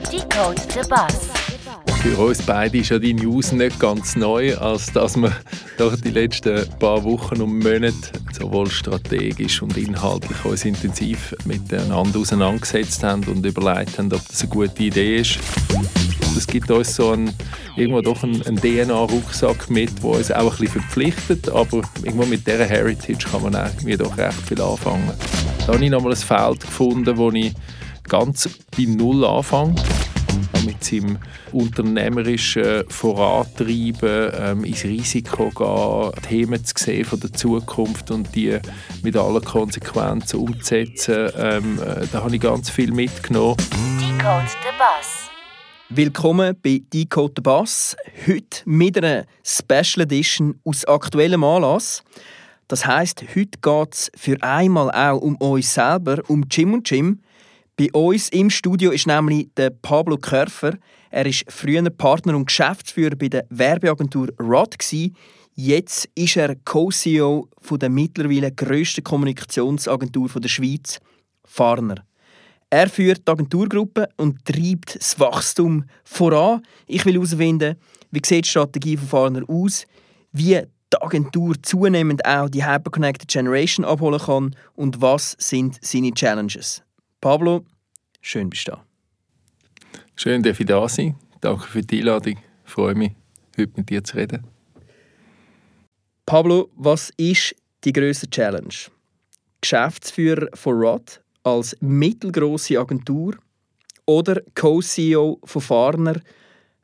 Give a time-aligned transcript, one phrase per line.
[0.00, 1.28] Decode the Bus.
[2.02, 5.32] Für uns beide ist ja die News nicht ganz neu, als dass wir
[5.76, 7.94] doch die letzten paar Wochen und Monate
[8.32, 14.50] sowohl strategisch und inhaltlich uns intensiv miteinander auseinandergesetzt haben und überlegt haben, ob das eine
[14.50, 15.38] gute Idee ist.
[16.36, 17.34] Es gibt uns so einen,
[17.76, 22.64] irgendwo doch einen, DNA-Rucksack mit, der uns auch ein bisschen verpflichtet, aber irgendwo mit dieser
[22.64, 25.10] Heritage kann man irgendwie doch recht viel anfangen.
[25.66, 27.52] Da habe ich nochmal ein Feld gefunden, wo ich
[28.10, 29.76] ganz bei Null anfange
[30.66, 31.18] mit seinem
[31.52, 38.58] unternehmerischen Vorantreiben ähm, ins Risiko gehen, Themen zu sehen von der Zukunft und die
[39.04, 41.30] mit allen Konsequenzen umzusetzen.
[41.36, 43.56] Ähm, äh, da habe ich ganz viel mitgenommen.
[44.00, 45.30] Decode the Bus.
[45.88, 47.96] Willkommen bei Decode the Bass.
[48.26, 52.02] Heute mit einer Special Edition aus aktuellem Anlass.
[52.66, 57.20] Das heißt, heute geht es für einmal auch um uns selber, um Jim und Jim.
[57.76, 60.76] Bei uns im Studio ist nämlich der Pablo Körfer.
[61.10, 64.76] Er ist früher Partner und Geschäftsführer bei der Werbeagentur ROD.
[65.54, 71.00] Jetzt ist er Co-CEO der mittlerweile grössten Kommunikationsagentur der Schweiz,
[71.44, 72.04] Farner.
[72.70, 76.62] Er führt die Agenturgruppe und treibt das Wachstum voran.
[76.86, 77.76] Ich will herausfinden,
[78.12, 79.86] wie sieht die Strategie von Farner aus,
[80.32, 80.60] wie
[80.92, 86.82] die Agentur zunehmend auch die Hyperconnected Generation abholen kann und was sind seine Challenges.
[87.20, 87.66] Pablo,
[88.22, 88.84] schön bist du da.
[90.16, 91.16] Schön, dass ich da sein.
[91.42, 92.38] Danke für die Einladung.
[92.64, 93.12] Ich freue mich,
[93.58, 94.46] heute mit dir zu reden.
[96.24, 97.54] Pablo, was ist
[97.84, 98.74] die grösste Challenge?
[99.60, 103.36] Geschäftsführer von ROD als mittelgroße Agentur
[104.06, 106.22] oder Co-CEO von Farner,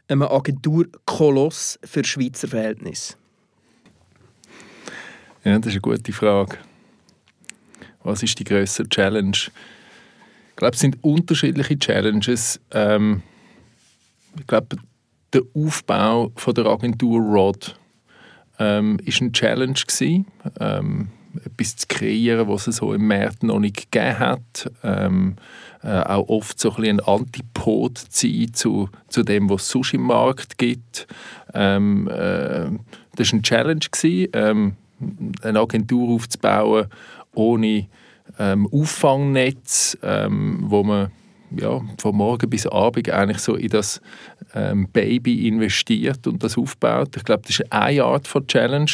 [0.09, 3.15] einem Agenturkoloss für Schweizer Verhältnisse?
[5.45, 6.59] Ja, das ist eine gute Frage.
[8.03, 9.39] Was ist die grösste Challenge?
[10.57, 12.59] Ich glaube, es sind unterschiedliche Challenges.
[12.71, 13.21] Ähm,
[14.41, 14.79] ich glaube,
[15.35, 17.79] der Aufbau von der Agentur ROD
[18.59, 20.25] ähm, ist ein Challenge gewesen,
[20.59, 21.09] ähm,
[21.45, 24.73] etwas zu kreieren, was es so im März noch nicht gegeben hat.
[24.83, 25.37] Ähm,
[25.83, 29.93] äh, auch oft so ein, ein Antipod zu sein zu, zu dem, was es sonst
[29.93, 31.07] im Markt gibt.
[31.53, 32.71] Ähm, äh,
[33.15, 34.77] das war ein Challenge gewesen, ähm,
[35.43, 36.87] eine Agentur aufzubauen
[37.35, 37.89] ohne
[38.39, 41.11] ähm, Auffangnetz, ähm, wo man
[41.51, 44.01] ja, von morgen bis abend eigentlich so in das
[44.55, 47.17] ähm, Baby investiert und das aufbaut.
[47.17, 48.91] Ich glaube, das ist eine Art von Challenge.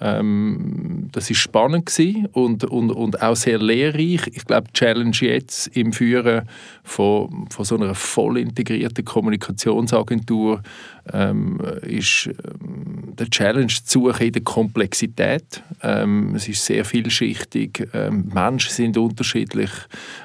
[0.00, 1.90] Ähm, das ist spannend
[2.32, 4.26] und, und, und auch sehr lehrreich.
[4.32, 6.48] Ich glaube, Challenge jetzt im Führen
[6.82, 10.62] von, von so einer voll integrierten Kommunikationsagentur
[11.12, 15.62] ähm, ist ähm, der Challenge zu suchen in der Komplexität.
[15.82, 17.88] Ähm, es ist sehr vielschichtig.
[17.94, 19.70] Ähm, Menschen sind unterschiedlich.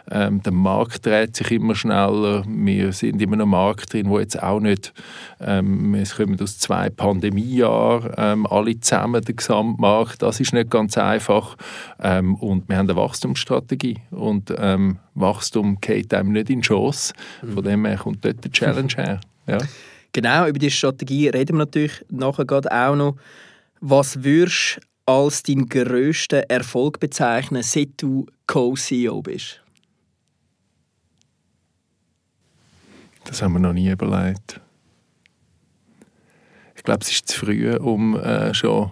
[0.09, 2.43] Ähm, der Markt dreht sich immer schneller.
[2.47, 4.93] Wir sind in einem Markt drin, wo jetzt auch nicht,
[5.39, 10.21] ähm, wir kommen aus zwei Pandemiejahren, ähm, alle zusammen, der Gesamtmarkt.
[10.21, 11.55] Das ist nicht ganz einfach.
[12.01, 13.99] Ähm, und wir haben eine Wachstumsstrategie.
[14.11, 17.13] Und ähm, Wachstum geht einem nicht in die Chance.
[17.53, 19.21] Von dem her kommt dort die Challenge her.
[19.47, 19.57] Ja.
[20.13, 23.15] Genau, über diese Strategie reden wir natürlich nachher gerade auch noch.
[23.79, 29.61] Was würdest du als deinen grössten Erfolg bezeichnen, seit du Co-CEO bist?
[33.25, 34.59] Das haben wir noch nie überlegt.
[36.75, 38.91] Ich glaube, es ist zu früh, um äh, schon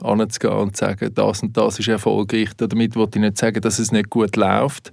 [0.00, 2.50] anzugehen und zu sagen, das und das ist erfolgreich.
[2.56, 4.90] Damit wollte ich nicht sagen, dass es nicht gut läuft.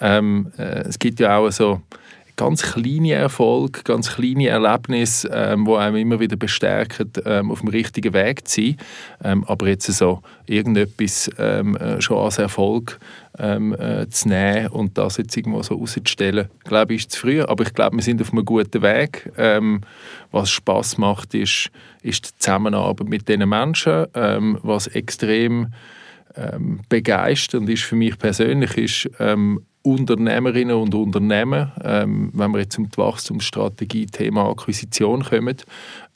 [0.00, 1.80] Ähm, äh, es gibt ja auch so
[2.36, 7.68] ganz kleine Erfolge, ganz kleine Erlebnisse, ähm, die einem immer wieder bestärken, ähm, auf dem
[7.68, 8.76] richtigen Weg zu sein.
[9.24, 12.98] Ähm, aber jetzt so irgendetwas ähm, äh, schon als Erfolg
[13.38, 17.42] ähm, äh, zu nehmen und das jetzt irgendwo so rauszustellen, glaube ich, ist zu früh.
[17.42, 19.32] Aber ich glaube, wir sind auf einem guten Weg.
[19.36, 19.80] Ähm,
[20.30, 21.70] was Spaß macht, ist,
[22.02, 25.72] ist die Zusammenarbeit mit diesen Menschen, ähm, was extrem
[26.36, 32.76] ähm, begeisternd ist für mich persönlich, ist ähm, Unternehmerinnen und Unternehmen, ähm, wenn wir jetzt
[32.76, 35.56] um die Wachstumsstrategie, Thema Akquisition kommen,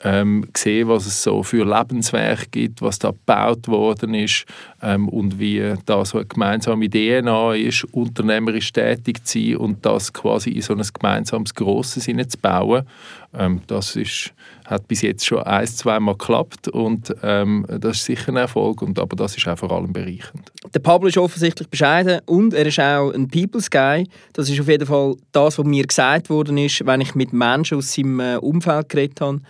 [0.03, 4.45] ähm, sehen, was es so für Lebenswerke gibt, was da gebaut worden ist
[4.81, 10.11] ähm, und wie da so eine gemeinsame DNA ist, unternehmerisch tätig zu sein und das
[10.11, 12.85] quasi in so ein gemeinsames Grosses hineinzubauen.
[13.33, 14.33] Ähm, das ist,
[14.65, 18.99] hat bis jetzt schon ein, zweimal geklappt und ähm, das ist sicher ein Erfolg, und,
[18.99, 20.51] aber das ist auch vor allem bereichernd.
[20.73, 24.07] Der Pablo ist offensichtlich bescheiden und er ist auch ein People's Guy.
[24.33, 27.77] Das ist auf jeden Fall das, was mir gesagt worden ist, wenn ich mit Menschen
[27.77, 29.41] aus seinem äh, Umfeld geredet habe.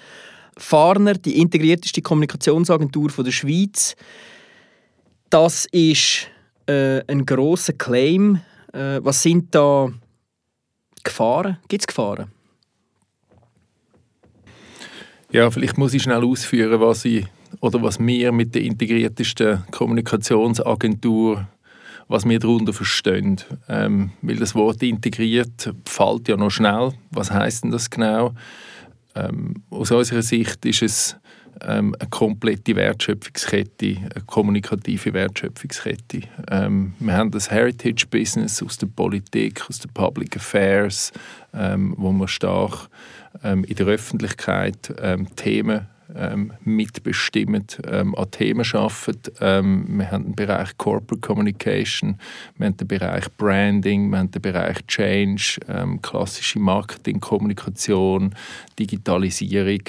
[0.58, 3.96] Farner, die integrierteste Kommunikationsagentur der Schweiz.
[5.30, 6.28] Das ist
[6.68, 8.42] äh, ein großer Claim.
[8.74, 9.90] Äh, was sind da
[11.04, 11.58] Gefahren?
[11.68, 12.32] Gibt es Gefahren?
[15.32, 17.26] Ja, vielleicht muss ich schnell ausführen, was ich
[17.60, 21.48] oder was wir mit der integriertesten Kommunikationsagentur
[22.12, 23.38] was wir darunter verstehen.
[23.70, 26.92] Ähm, weil das Wort integriert fällt ja noch schnell.
[27.12, 28.34] Was heißt denn das genau?
[29.16, 31.16] Ähm, aus unserer Sicht ist es
[31.62, 36.22] ähm, eine komplette Wertschöpfungskette, eine kommunikative Wertschöpfungskette.
[36.50, 41.14] Ähm, wir haben das Heritage-Business aus der Politik, aus den Public Affairs,
[41.54, 42.90] ähm, wo wir stark
[43.44, 44.94] ähm, in der Öffentlichkeit
[45.36, 49.32] Themen ähm, mitbestimmen, ähm, an Themen arbeiten.
[49.40, 52.18] Ähm, wir haben den Bereich Corporate Communication,
[52.58, 58.36] wir haben den Bereich Branding, wir haben den Bereich Change, ähm, klassische Marketing, Kommunikation,
[58.78, 59.82] Digitalisierung.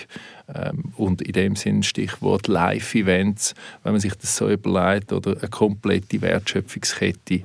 [0.54, 5.48] Ähm, und in dem Sinn Stichwort Live-Events, wenn man sich das so überlegt, oder eine
[5.48, 7.42] komplette Wertschöpfungskette.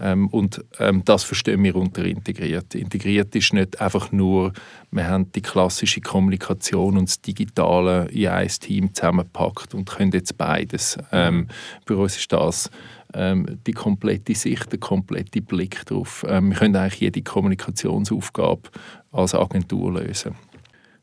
[0.00, 2.74] Ähm, und ähm, das verstehen wir unter integriert.
[2.74, 4.52] Integriert ist nicht einfach nur,
[4.90, 10.36] wir haben die klassische Kommunikation und das Digitale in ein Team zusammengepackt und können jetzt
[10.36, 10.98] beides.
[11.10, 12.70] Bei uns ist das
[13.12, 16.24] die komplette Sicht, der komplette Blick darauf.
[16.28, 18.70] Ähm, wir können eigentlich jede Kommunikationsaufgabe
[19.10, 20.36] als Agentur lösen.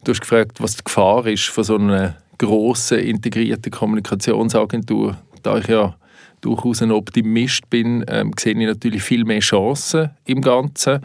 [0.08, 5.18] Du hast gefragt, was die Gefahr ist von so einer grossen, integrierten Kommunikationsagentur.
[5.44, 5.98] Da ich ja
[6.40, 11.02] durchaus ein Optimist bin, ähm, sehe ich natürlich viel mehr Chancen im Ganzen.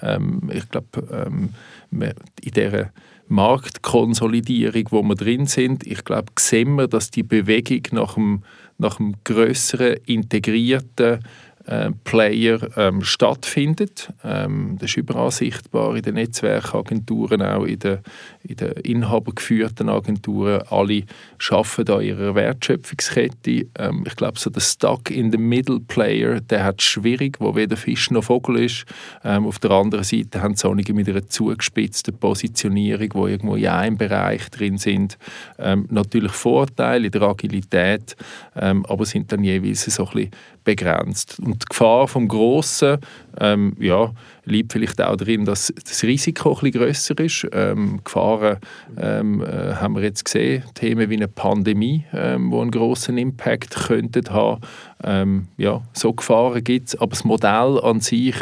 [0.00, 1.50] Ähm, ich glaube, ähm,
[1.90, 2.92] in dieser
[3.28, 8.42] Marktkonsolidierung, wo wir drin sind, ich glaube, sehen wir, dass die Bewegung nach einem,
[8.78, 11.18] nach einem grösseren, integrierten
[11.66, 14.12] äh, Player ähm, stattfindet.
[14.22, 17.98] Ähm, das ist überall sichtbar in den Netzwerkagenturen, auch in den,
[18.48, 20.62] in den inhabergeführten Agenturen.
[20.68, 21.02] Alle
[21.50, 23.66] arbeiten an ihrer Wertschöpfungskette.
[23.78, 28.58] Ähm, ich glaube, so der Stuck-in-the-Middle-Player, der hat es schwierig, wo weder Fisch noch Vogel
[28.64, 28.84] ist.
[29.24, 33.66] Ähm, auf der anderen Seite haben sie einige mit einer zugespitzten Positionierung, wo irgendwo in
[33.66, 35.18] einem Bereich drin sind.
[35.58, 38.16] Ähm, natürlich Vorteile in der Agilität,
[38.54, 40.30] ähm, aber sind dann jeweils so ein bisschen
[40.64, 41.38] begrenzt.
[41.40, 42.98] Und die Gefahr vom Grossen
[43.38, 44.12] ähm, ja,
[44.46, 47.46] liegt vielleicht auch darin, dass das Risiko bisschen grösser ist.
[47.52, 48.58] Ähm, Gefahren
[48.96, 53.74] ähm, äh, haben wir jetzt gesehen, Themen wie eine Pandemie, ähm, die einen grossen Impact
[53.74, 54.62] könnten haben.
[55.04, 58.36] Ähm, ja, so Gefahren gibt es, aber das Modell an sich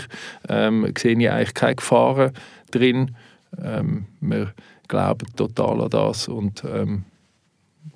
[0.49, 2.33] ähm, sehe ich eigentlich keine Gefahren
[2.71, 3.17] drin.
[3.63, 4.53] Ähm, wir
[4.89, 7.05] glauben total an das und ähm,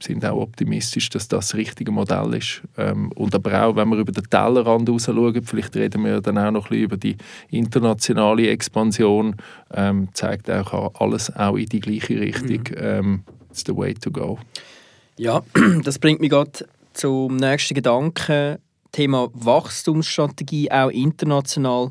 [0.01, 2.63] sind auch optimistisch, dass das das richtige Modell ist.
[2.77, 6.39] Ähm, und aber auch, wenn wir über den Tellerrand raus schauen, vielleicht reden wir dann
[6.39, 7.17] auch noch ein bisschen über die
[7.51, 9.37] internationale Expansion,
[9.73, 12.65] ähm, zeigt auch alles auch in die gleiche Richtung.
[12.71, 12.77] Mhm.
[12.79, 14.39] Ähm, it's the way to go.
[15.17, 15.43] Ja,
[15.85, 18.59] das bringt mich gerade zum nächsten Gedanken.
[18.93, 21.91] Thema Wachstumsstrategie, auch international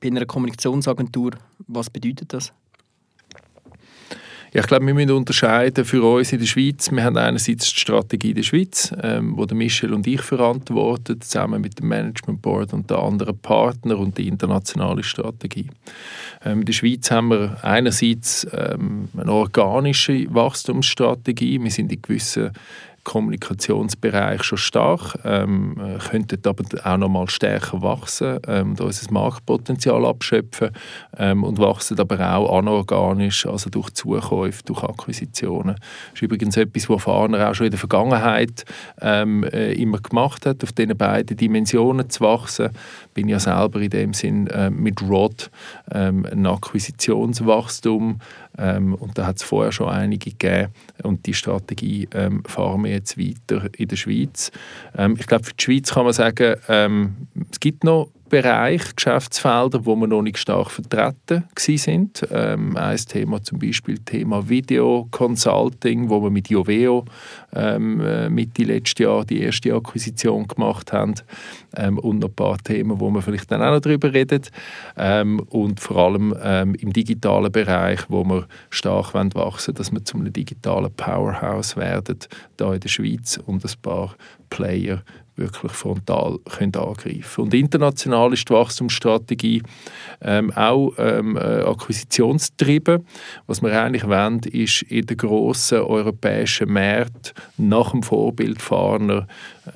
[0.00, 1.32] bei einer Kommunikationsagentur.
[1.66, 2.52] Was bedeutet das?
[4.52, 6.90] Ja, ich glaube, wir müssen unterscheiden für uns in der Schweiz.
[6.90, 11.60] Wir haben einerseits die Strategie der Schweiz, ähm, wo der Michel und ich verantworten, zusammen
[11.60, 15.68] mit dem Management Board und den anderen Partnern und die internationale Strategie.
[16.44, 21.60] Ähm, in der Schweiz haben wir einerseits ähm, eine organische Wachstumsstrategie.
[21.62, 22.52] Wir sind in gewissen
[23.06, 29.12] Kommunikationsbereich schon stark, ähm, äh, könnten aber auch noch mal stärker wachsen ähm, und unser
[29.12, 30.70] Marktpotenzial abschöpfen
[31.16, 35.76] ähm, und wachsen aber auch anorganisch, also durch Zukäufe, durch Akquisitionen.
[35.76, 38.64] Das ist übrigens etwas, was Farner auch schon in der Vergangenheit
[39.00, 42.70] ähm, äh, immer gemacht hat, auf diesen beiden Dimensionen zu wachsen.
[43.14, 45.48] Bin ja selber in dem Sinn äh, mit ROD
[45.92, 48.18] ähm, ein Akquisitionswachstum
[48.58, 50.72] ähm, und da hat es vorher schon einige gegeben
[51.02, 54.50] und die Strategie ähm, fahren wir jetzt weiter in der Schweiz.
[54.96, 59.86] Ähm, ich glaube, für die Schweiz kann man sagen, ähm, es gibt noch Bereiche, Geschäftsfelder,
[59.86, 62.26] wo wir noch nicht stark vertreten sind.
[62.30, 67.04] Ähm, ein Thema zum Beispiel Thema Video Consulting, wo wir mit Joveo
[67.54, 71.14] ähm, äh, Mitte letztes Jahr die erste Akquisition gemacht haben
[71.76, 74.42] ähm, und noch ein paar Themen, wo wir vielleicht dann auch noch darüber reden
[74.96, 80.04] ähm, und vor allem ähm, im digitalen Bereich, wo wir stark wachsen wollen, dass wir
[80.04, 82.18] zu einem digitalen Powerhouse werden,
[82.56, 84.16] da in der Schweiz und ein paar
[84.50, 85.02] Player
[85.36, 89.62] wirklich frontal können angreifen Und international ist die Wachstumsstrategie
[90.22, 93.06] ähm, auch ähm, äh, akquisitionstrieben.
[93.46, 99.26] Was wir eigentlich wollen, ist in den grossen europäischen Märkten nach dem Vorbild Farner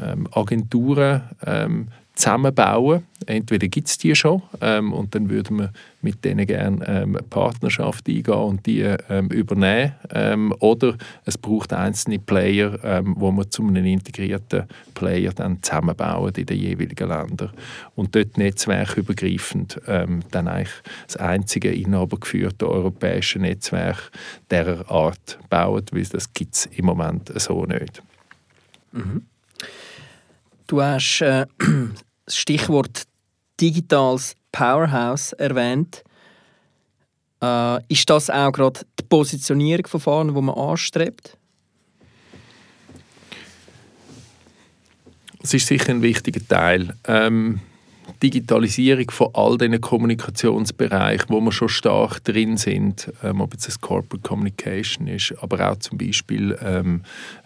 [0.01, 1.89] ähm, Agenturen ähm,
[2.21, 3.07] zusammenbauen.
[3.27, 5.73] Entweder gibt es die schon ähm, und dann würden wir
[6.03, 9.95] mit denen gerne ähm, eine Partnerschaft eingehen und die ähm, übernehmen.
[10.11, 16.33] Ähm, oder es braucht einzelne Player, ähm, wo wir zu einem integrierten Player dann zusammenbauen
[16.35, 17.51] in den jeweiligen Ländern.
[17.95, 20.75] Und dort netzwerkübergreifend ähm, dann eigentlich
[21.07, 24.11] das einzige inhabergeführte europäische Netzwerk
[24.51, 28.03] dieser Art bauen, weil das gibt es im Moment so nicht.
[28.93, 29.27] Mhm.
[30.67, 31.47] Du hast äh,
[32.37, 33.05] Stichwort
[33.61, 36.03] digitales Powerhouse erwähnt.
[37.43, 41.37] Äh, ist das auch gerade die Positionierung von Fahrern, die man anstrebt?
[45.43, 46.95] Es ist sicher ein wichtiger Teil.
[47.07, 47.61] Ähm,
[48.23, 53.81] Digitalisierung von all diesen Kommunikationsbereichen, wo wir schon stark drin sind, ähm, ob es das
[53.81, 57.03] Corporate Communication ist, aber auch zum Beispiel ähm,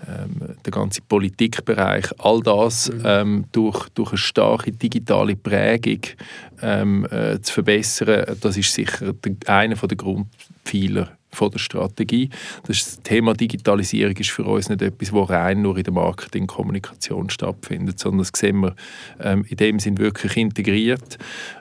[0.08, 3.02] ähm, der ganze Politikbereich, all das mhm.
[3.04, 6.00] ähm, durch, durch eine starke digitale Prägung
[6.62, 12.30] ähm, äh, zu verbessern, das ist sicher der, einer der Grundpfeiler von der Strategie.
[12.66, 17.98] Das Thema Digitalisierung ist für uns nicht etwas, das rein nur in der Marketingkommunikation stattfindet,
[17.98, 18.74] sondern das sehen wir
[19.20, 21.18] ähm, in dem Sinn wirklich integriert.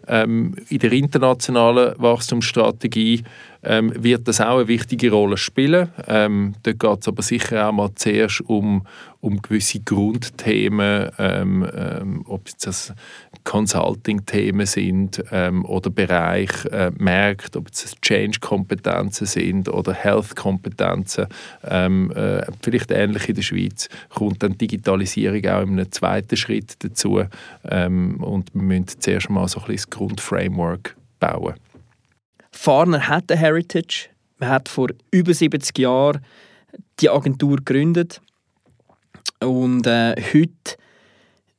[0.08, 3.24] Ähm, in der internationalen Wachstumsstrategie
[3.64, 5.90] ähm, wird das auch eine wichtige Rolle spielen.
[6.08, 8.86] Ähm, dort geht es aber sicher auch mal zuerst um,
[9.22, 12.94] um gewisse Grundthemen, ähm, ähm ob es das
[13.44, 21.28] Consulting-Themen sind ähm, oder Bereich äh, Märkte, ob es Change-Kompetenzen sind oder Health-Kompetenzen.
[21.64, 26.76] Ähm, äh, vielleicht ähnlich in der Schweiz kommt dann Digitalisierung auch in einem zweiten Schritt
[26.80, 27.24] dazu
[27.64, 31.56] und wir müssen zuerst mal so ein bisschen das Grundframework bauen.
[32.64, 34.08] Farner hat eine Heritage.
[34.38, 36.26] Man hat vor über 70 Jahren
[37.02, 38.22] die Agentur gegründet.
[39.42, 40.78] Und äh, heute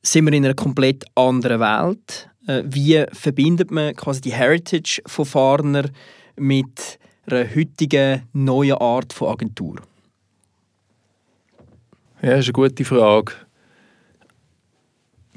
[0.01, 2.27] sind wir in einer komplett anderen Welt.
[2.47, 5.91] Äh, wie verbindet man quasi die Heritage von Farner
[6.37, 6.97] mit
[7.27, 9.75] einer heutigen neuen Art von Agentur?
[12.23, 13.44] Ja, das ist eine gute Frage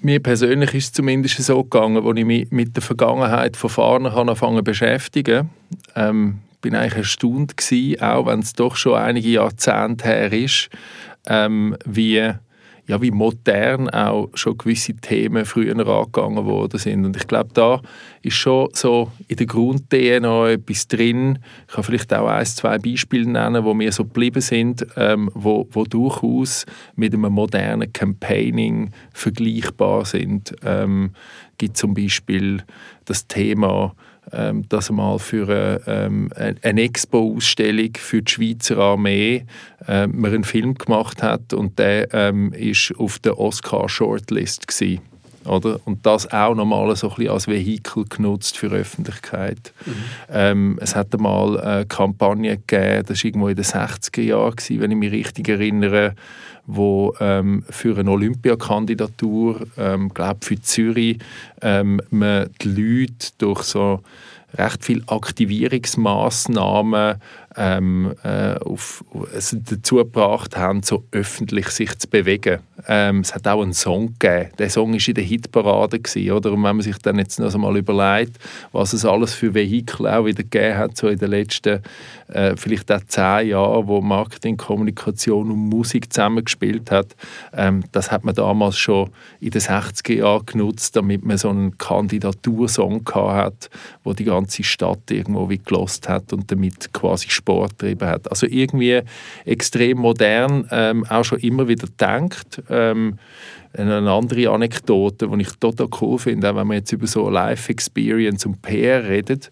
[0.02, 4.12] mir persönlich ist es zumindest so gegangen, als ich mich mit der Vergangenheit von Fahnen
[4.12, 5.50] angefangen beschäftigen.
[5.94, 10.68] Ähm, bin eigentlich erstaunt gewesen, auch wenn es doch schon einige Jahrzehnte her ist,
[11.28, 12.32] ähm, wie
[12.88, 17.04] ja, wie modern auch schon gewisse Themen früher angegangen worden sind.
[17.04, 17.82] Und ich glaube, da
[18.22, 21.38] ist schon so in der Grund-DNA etwas drin.
[21.68, 25.68] Ich kann vielleicht auch ein, zwei Beispiele nennen, wo mir so geblieben sind, ähm, wo,
[25.70, 26.64] wo durchaus
[26.96, 30.56] mit einem modernen Campaigning vergleichbar sind.
[30.64, 31.10] Ähm,
[31.58, 32.62] gibt zum Beispiel
[33.04, 33.94] das Thema
[34.32, 36.30] ähm, dass mal für eine, ähm,
[36.62, 39.44] eine Expo-Ausstellung für die Schweizer Armee
[39.86, 45.00] ähm, man einen Film gemacht hat und der ähm, ist auf der Oscar-Shortlist gewesen.
[45.44, 45.80] Oder?
[45.84, 49.72] Und das auch nochmal so ein bisschen als Vehikel genutzt für die Öffentlichkeit.
[49.86, 49.92] Mhm.
[50.30, 54.90] Ähm, es hat einmal eine Kampagne gegeben, das war irgendwo in den 60er Jahren, wenn
[54.90, 56.14] ich mich richtig erinnere,
[56.68, 61.18] wo ähm, für eine Olympiakandidatur, ähm, glaube für Zürich,
[61.62, 64.02] ähm, man die Leute durch so
[64.56, 67.16] recht viele Aktivierungsmaßnahmen
[67.58, 72.60] ähm, äh, auf, also dazu gebracht haben, so öffentlich sich zu bewegen.
[72.86, 74.50] Ähm, es hat auch einen Song gegeben.
[74.58, 75.98] Der Song war in der Hitparade.
[75.98, 76.52] Gewesen, oder?
[76.52, 78.38] Und wenn man sich dann jetzt noch einmal überlegt,
[78.72, 81.82] was es alles für Vehikel auch wieder gegeben hat, so in den letzten
[82.28, 87.16] äh, vielleicht auch zehn Jahren, wo Marketing, Kommunikation und Musik zusammengespielt hat,
[87.52, 89.10] ähm, das hat man damals schon
[89.40, 93.70] in den 60er Jahren genutzt, damit man so einen Kandidatursong hat,
[94.04, 98.30] wo die ganze Stadt irgendwo wie gelost hat und damit quasi Sport getrieben hat.
[98.30, 99.00] Also irgendwie
[99.46, 102.62] extrem modern, ähm, auch schon immer wieder denkt.
[102.68, 103.18] Ähm,
[103.72, 107.70] eine andere Anekdote, die ich total cool finde, auch wenn man jetzt über so Life
[107.70, 109.50] Experience und PR redet.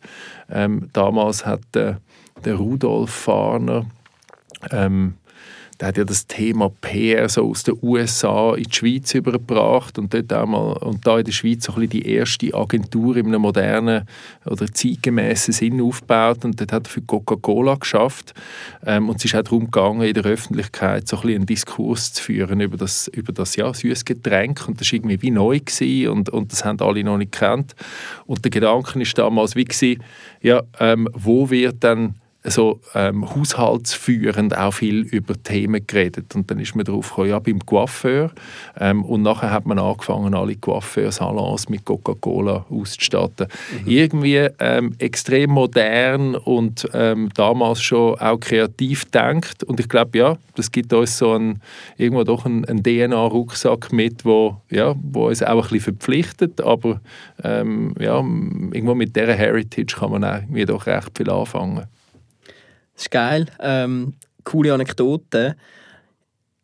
[0.51, 2.01] Ähm, damals hat der,
[2.45, 3.87] der Rudolf Fahner
[4.71, 5.15] ähm,
[5.81, 10.15] der hat ja das Thema PR so aus den USA in die Schweiz übergebracht und
[10.15, 13.27] dort auch mal, und da in der Schweiz so ein bisschen die erste Agentur in
[13.27, 14.07] einem modernen
[14.47, 18.33] oder zeitgemäßen Sinn aufgebaut und dort hat er für Coca-Cola geschafft.
[18.87, 22.13] Ähm, und es ist auch darum gegangen, in der Öffentlichkeit so ein bisschen einen Diskurs
[22.15, 25.61] zu führen über das, über das ja, Getränk und das war irgendwie wie neu
[26.11, 27.75] und, und das haben alle noch nicht gekannt.
[28.25, 30.03] Und der Gedanke ist damals wie gewesen,
[30.41, 32.15] ja, ähm, wo wird dann
[32.49, 36.35] so ähm, haushaltsführend auch viel über Themen geredet.
[36.35, 38.31] Und dann ist man darauf gekommen, ja, beim Coiffeur.
[38.79, 43.49] Ähm, und nachher hat man angefangen, alle Coiffeur-Salons mit Coca-Cola auszustatten.
[43.85, 43.91] Mhm.
[43.91, 49.65] Irgendwie ähm, extrem modern und ähm, damals schon auch kreativ denkt.
[49.65, 51.61] Und ich glaube, ja, das gibt uns so ein,
[51.97, 56.61] irgendwo doch einen, einen DNA-Rucksack mit, wo, ja, wo uns auch ein bisschen verpflichtet.
[56.61, 57.01] Aber
[57.43, 61.87] ähm, ja, irgendwo mit dieser Heritage kann man auch irgendwie doch recht viel anfangen.
[62.97, 63.47] Das ist geil.
[63.61, 65.57] Ähm, coole Anekdote.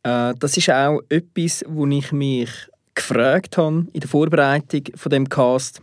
[0.02, 2.50] Äh, das ist auch etwas, wo ich mich
[2.94, 5.80] gefragt habe in der Vorbereitung von dem Cast.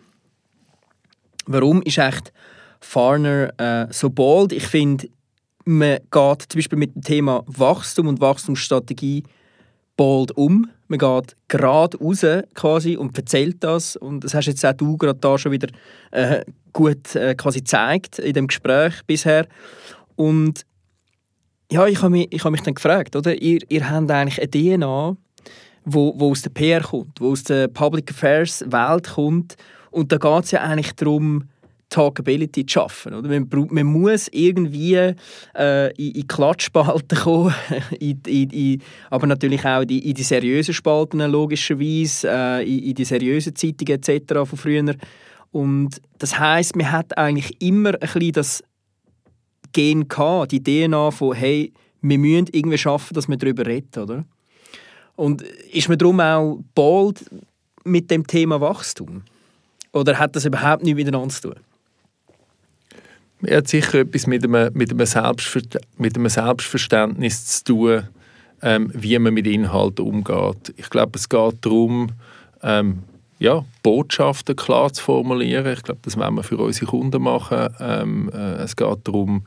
[1.45, 2.33] Warum ist echt
[2.81, 4.51] Farner äh, so bold?
[4.51, 5.07] Ich finde,
[5.65, 9.23] man geht zum Beispiel mit dem Thema Wachstum und Wachstumsstrategie
[9.95, 10.69] bold um.
[10.87, 12.25] Man geht gerade raus
[12.55, 13.95] quasi und erzählt das.
[13.95, 15.67] Und das hast jetzt auch du gerade da schon wieder
[16.11, 19.47] äh, gut äh, quasi gezeigt in dem Gespräch bisher.
[20.19, 20.65] Und
[21.71, 23.41] ja, ich habe mich, ich hab mich dann gefragt, oder?
[23.41, 25.15] Ihr, ihr habt eigentlich eine DNA,
[25.85, 29.55] wo, wo aus der PR kommt, wo aus der Public Affairs Welt kommt.
[29.91, 31.45] Und da geht es ja eigentlich darum,
[31.87, 33.13] Talkability zu schaffen.
[33.13, 33.29] Oder?
[33.29, 35.13] Man, man muss irgendwie
[35.55, 37.55] äh, in, in Klatschspalten kommen,
[37.97, 42.93] in, in, in, aber natürlich auch in, in die seriösen Spalten logischerweise, äh, in, in
[42.93, 44.33] die seriösen Zeitungen etc.
[44.33, 44.95] von früher.
[45.51, 48.63] Und das heißt, man hat eigentlich immer ein bisschen das
[49.73, 54.25] Gen gehabt, die DNA von hey, wir müssen irgendwie schaffen, dass wir darüber reden, oder?
[55.15, 57.25] Und ist man darum auch bold
[57.83, 59.23] mit dem Thema Wachstum?
[59.91, 61.55] Oder hat das überhaupt nichts miteinander zu tun?
[63.41, 65.61] Er hat sicher etwas mit einem, mit einem, Selbstver
[65.97, 68.07] mit einem Selbstverständnis zu tun,
[68.61, 70.73] ähm, wie man mit Inhalten umgeht.
[70.77, 72.11] Ich glaube, es geht darum,
[72.61, 73.03] ähm,
[73.39, 75.73] ja, Botschaften klar zu formulieren.
[75.73, 77.69] Ich glaube, das werden wir für unsere Kunden machen.
[77.79, 79.45] Ähm, äh, es geht darum,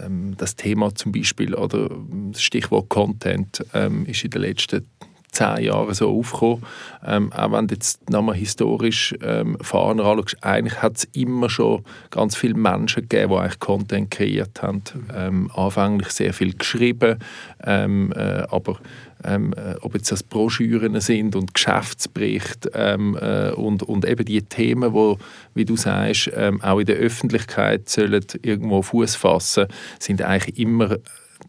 [0.00, 1.90] ähm, das Thema zum Beispiel oder
[2.32, 4.86] das Stichwort Content ähm, ist in den letzten
[5.32, 6.62] zehn Jahren so aufgekommen.
[7.04, 11.84] Ähm, auch wenn du jetzt nochmal historisch ähm, Fahrer anschaust, eigentlich hat es immer schon
[12.10, 14.82] ganz viele Menschen gegeben, die eigentlich Content kreiert haben.
[15.14, 17.18] Ähm, anfänglich sehr viel geschrieben,
[17.64, 18.78] ähm, äh, aber
[19.26, 24.42] ähm, äh, ob jetzt das Broschüren sind und Geschäftsberichte ähm, äh, und, und eben die
[24.42, 25.18] Themen, wo,
[25.54, 29.66] wie du sagst, ähm, auch in der Öffentlichkeit sollen irgendwo Fuß fassen,
[29.98, 30.96] sind eigentlich immer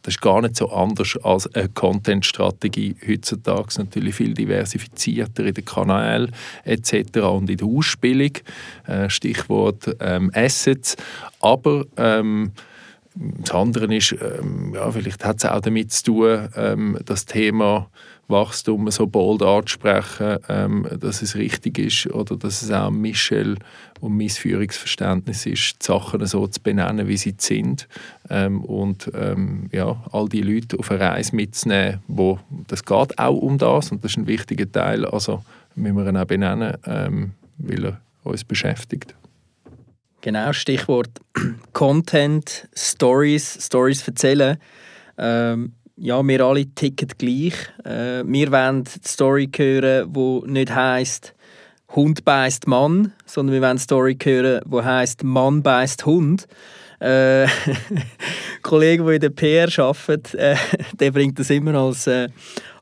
[0.01, 3.67] das ist gar nicht so anders als eine Content-Strategie heutzutage.
[3.77, 6.31] Natürlich viel diversifizierter in den Kanälen
[6.65, 7.19] etc.
[7.19, 8.31] und in der Ausspielung.
[8.86, 10.98] Äh, Stichwort ähm, Assets.
[11.39, 12.51] Aber ähm,
[13.19, 17.89] das andere ist, ähm, ja, vielleicht hat es auch damit zu tun, ähm, das Thema
[18.27, 23.58] Wachstum so bold anzusprechen, ähm, dass es richtig ist oder dass es auch Michel
[24.01, 27.88] und mein Führungsverständnis ist, die Sachen so zu benennen, wie sie sind
[28.30, 33.38] ähm, und ähm, ja, all die Leute auf eine Reise mitzunehmen, wo das geht auch
[33.38, 35.43] um das und das ist ein wichtiger Teil, also
[35.75, 39.15] müssen wir ihn auch benennen, ähm, weil er uns beschäftigt.
[40.28, 41.22] Genau, Stichwort
[41.72, 44.58] Content, Stories, Stories erzählen.
[45.18, 47.54] Ähm, ja, wir alle ticken gleich.
[47.86, 51.34] Äh, wir wollen die Story hören, die nicht heisst
[51.96, 56.46] Hund beißt Mann, sondern wir wollen eine Story hören, die heisst Mann beißt Hund.
[57.00, 57.48] Äh,
[58.63, 60.58] Kollege, der in der PR arbeitet, äh,
[61.00, 62.28] der bringt das immer als, äh,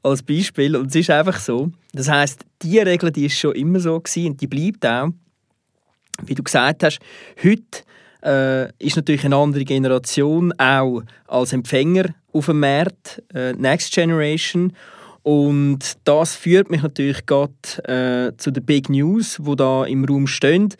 [0.02, 0.76] als Beispiel.
[0.76, 1.70] Und es ist einfach so.
[1.94, 5.10] Das heißt, die Regel die ist schon immer so gewesen und die bleibt auch.
[6.24, 7.00] Wie du gesagt hast,
[7.44, 7.84] heute
[8.24, 14.74] äh, ist natürlich eine andere Generation auch als Empfänger auf dem Markt, äh, Next Generation.
[15.24, 20.28] Und das führt mich natürlich gerade äh, zu den Big News, wo da im Raum
[20.28, 20.74] stehen.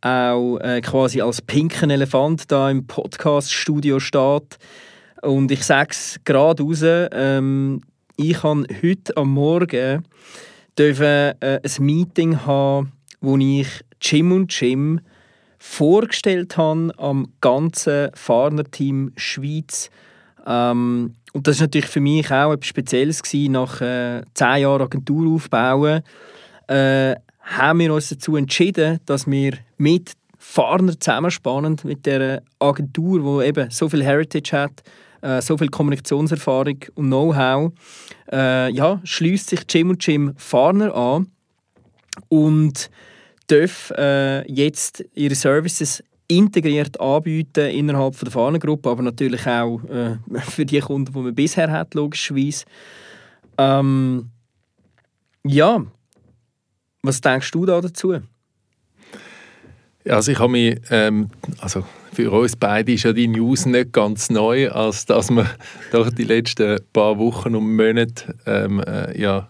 [0.00, 4.58] Auch äh, quasi als pinken Elefant da im Podcast-Studio steht.
[5.22, 7.80] Und ich sage es gerade raus, ähm,
[8.16, 10.04] ich habe heute am Morgen
[10.78, 13.68] dürfen, äh, ein Meeting haben, wo ich
[14.00, 15.00] Jim und Jim
[15.58, 19.90] vorgestellt habe am ganzen Fahrerteam Schweiz.
[20.46, 24.82] Ähm, und das ist natürlich für mich auch etwas Spezielles gewesen, nach äh, zehn Jahren
[24.82, 26.02] Agentur aufbauen.
[26.68, 33.48] Äh, haben wir uns dazu entschieden, dass wir mit Fahrern zusammenspannen, mit der Agentur, die
[33.48, 34.82] eben so viel Heritage hat,
[35.22, 37.72] äh, so viel Kommunikationserfahrung und Know-how,
[38.30, 41.30] äh, ja, schließt sich Jim und Jim Farner an
[42.28, 42.90] und
[43.50, 50.16] dürfen äh, jetzt ihre Services integriert anbieten innerhalb von der Fahnengruppe, aber natürlich auch äh,
[50.40, 52.64] für die Kunden, die man bisher hat, logischerweise.
[53.56, 54.30] Ähm,
[55.44, 55.84] ja,
[57.02, 58.20] was denkst du da dazu?
[60.04, 61.30] Also ich habe mich, ähm,
[61.60, 65.46] also für uns beide ist ja die News nicht ganz neu, als dass wir
[65.92, 69.48] durch die letzten paar Wochen und Monate ähm, äh, ja,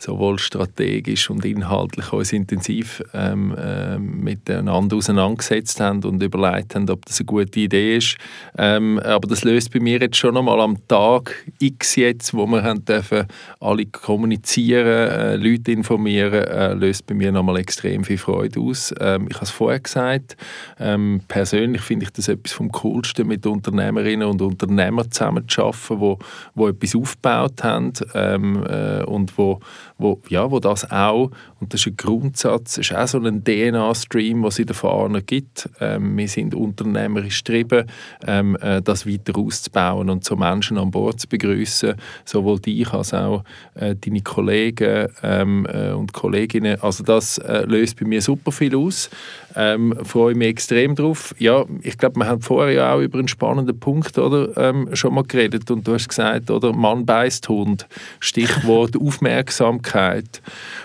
[0.00, 7.04] sowohl strategisch und inhaltlich uns intensiv ähm, äh, miteinander auseinandergesetzt haben und überlegt haben, ob
[7.04, 8.16] das eine gute Idee ist.
[8.56, 12.62] Ähm, aber das löst bei mir jetzt schon einmal am Tag X jetzt, wo wir
[12.62, 13.26] haben dürfen,
[13.60, 18.94] alle kommunizieren, äh, Leute informieren, äh, löst bei mir nochmal extrem viel Freude aus.
[19.00, 20.36] Ähm, ich habe es vorher gesagt,
[20.78, 26.00] ähm, persönlich finde ich das etwas vom Coolsten, mit Unternehmerinnen und Unternehmern zusammen zu arbeiten,
[26.00, 26.18] wo,
[26.54, 29.60] wo etwas aufgebaut haben ähm, äh, und wo
[30.00, 34.42] wo, ja, wo das auch, und das ist ein Grundsatz, ist auch so ein DNA-Stream,
[34.42, 35.68] was es in der Fahne gibt.
[35.80, 37.86] Ähm, wir sind unternehmerisch getrieben,
[38.26, 43.12] ähm, äh, das weiter auszubauen und so Menschen an Bord zu begrüßen, sowohl dich als
[43.12, 46.80] auch äh, deine Kollegen ähm, äh, und Kolleginnen.
[46.80, 49.10] Also das äh, löst bei mir super viel aus.
[49.56, 51.34] Ähm, freue mich extrem drauf.
[51.38, 55.14] Ja, ich glaube, wir haben vorher ja auch über einen spannenden Punkt oder, ähm, schon
[55.14, 57.86] mal geredet und du hast gesagt, oder Mann beißt Hund.
[58.20, 59.89] Stichwort Aufmerksamkeit.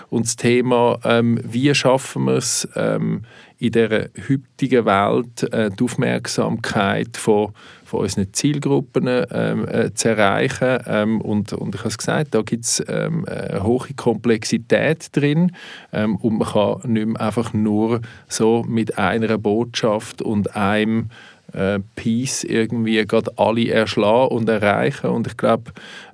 [0.08, 3.22] Und das Thema, ähm, wie schaffen wir es ähm,
[3.58, 7.52] in dieser heutigen Welt, äh, die Aufmerksamkeit von
[7.86, 10.78] von unseren Zielgruppen ähm, äh, zu erreichen.
[10.86, 15.52] Ähm, und, und ich habe es gesagt, da gibt es ähm, eine hohe Komplexität drin
[15.92, 21.10] ähm, und man kann nicht mehr einfach nur so mit einer Botschaft und einem
[21.52, 25.10] äh, Piece irgendwie gerade alle erschlagen und erreichen.
[25.10, 25.72] Und ich glaube,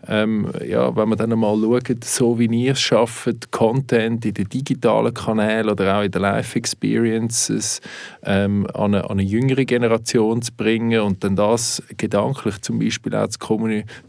[0.09, 4.49] ähm, ja, wenn man dann mal schaut, so wie ihr es schafft, Content in den
[4.49, 7.81] digitalen Kanälen oder auch in den Live-Experiences
[8.25, 13.15] ähm, an, eine, an, eine, jüngere Generation zu bringen und dann das gedanklich zum Beispiel
[13.15, 13.39] auch zu,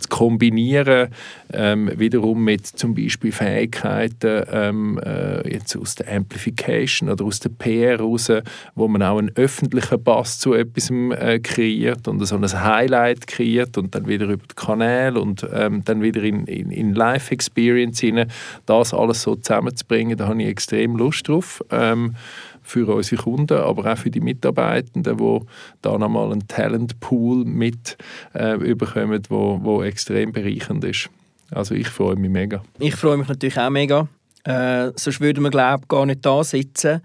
[0.10, 1.10] kombinieren,
[1.52, 7.50] ähm, wiederum mit zum Beispiel Fähigkeiten ähm, äh, jetzt aus der Amplification oder aus der
[7.50, 8.32] PR raus,
[8.76, 13.78] wo man auch einen öffentlichen Pass zu etwas äh, kreiert und so ein Highlight kreiert
[13.78, 18.32] und dann wieder über die Kanäle und ähm, dann wieder in, in, in Live-Experience hinein,
[18.66, 21.64] das alles so zusammenzubringen, da habe ich extrem Lust drauf.
[21.72, 22.16] Ähm,
[22.64, 25.40] für unsere Kunden, aber auch für die Mitarbeitenden, die
[25.82, 27.98] da nochmal einen Talentpool mit
[28.34, 31.10] äh, überkommen, wo, wo extrem bereichernd ist.
[31.52, 32.64] Also ich freue mich mega.
[32.80, 34.08] Ich freue mich natürlich auch mega.
[34.46, 37.02] Äh, sonst würden wir, glaube ich, gar nicht da sitzen.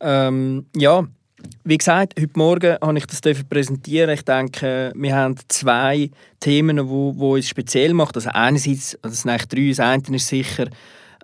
[0.00, 1.06] Ähm, ja,
[1.64, 4.10] wie gesagt, heute Morgen habe ich das präsentieren.
[4.10, 6.10] Ich denke, wir haben zwei
[6.40, 8.12] Themen, die wo, wo uns speziell machen.
[8.14, 9.68] Also einerseits, also es sind eigentlich drei.
[9.68, 10.66] Das eine ist sicher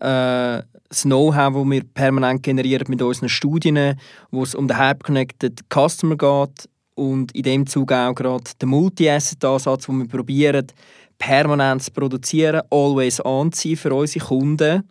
[0.00, 3.98] äh, das Know-how, das wir permanent generieren mit unseren Studien,
[4.30, 9.86] wo es um den Hype-Connected Customer geht und in dem Zuge auch gerade den Multi-Asset-Ansatz,
[9.86, 10.66] den wir probieren,
[11.18, 14.88] permanent zu produzieren, always on zu sein für unsere Kunden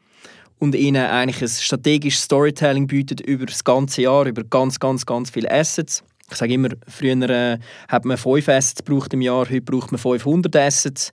[0.59, 5.29] und ihnen eigentlich ein strategisches Storytelling bietet über das ganze Jahr, über ganz, ganz, ganz
[5.29, 6.03] viele Assets.
[6.29, 9.99] Ich sage immer, früher äh, hat man fünf Assets gebraucht im Jahr, heute braucht man
[9.99, 11.11] 500 Assets.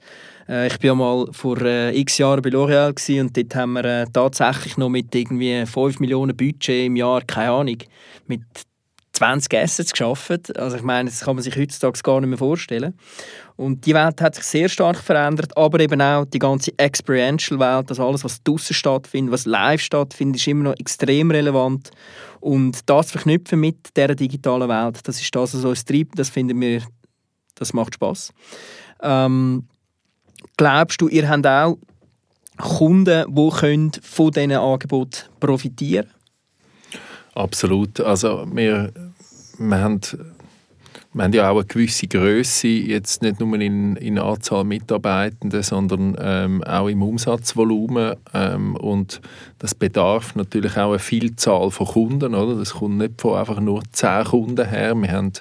[0.48, 4.06] Äh, ich war mal vor äh, x Jahren bei L'Oréal und dort haben wir äh,
[4.10, 7.78] tatsächlich noch mit irgendwie 5 Millionen Budget im Jahr, keine Ahnung,
[8.26, 8.42] mit
[9.12, 10.56] 20 Assets geschafft.
[10.56, 12.94] Also ich meine, das kann man sich heutzutage gar nicht mehr vorstellen.
[13.56, 18.06] Und die Welt hat sich sehr stark verändert, aber eben auch die ganze Experiential-Welt, also
[18.06, 21.90] alles, was draußen stattfindet, was live stattfindet, ist immer noch extrem relevant.
[22.40, 26.60] Und das verknüpfen mit der digitalen Welt, das ist das, was uns treibt, das finden
[26.60, 26.82] wir,
[27.54, 28.32] das macht Spaß.
[29.02, 29.68] Ähm,
[30.56, 31.76] glaubst du, ihr habt auch
[32.56, 36.21] Kunden, die von diesen Angeboten profitieren können?
[37.34, 38.00] Absolut.
[38.00, 38.92] Also wir,
[39.58, 40.00] wir haben
[41.14, 46.16] wir haben ja auch eine gewisse Größe, jetzt nicht nur in, in Anzahl Mitarbeitenden, sondern
[46.18, 48.16] ähm, auch im Umsatzvolumen.
[48.32, 49.20] Ähm, und
[49.58, 52.34] das bedarf natürlich auch eine Vielzahl von Kunden.
[52.34, 52.56] Oder?
[52.56, 54.94] Das kommt nicht von einfach nur zehn Kunden her.
[54.94, 55.32] Wir haben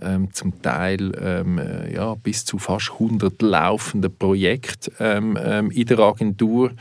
[0.00, 5.86] ähm, zum Teil ähm, äh, ja, bis zu fast 100 laufende Projekte ähm, ähm, in
[5.86, 6.72] der Agentur.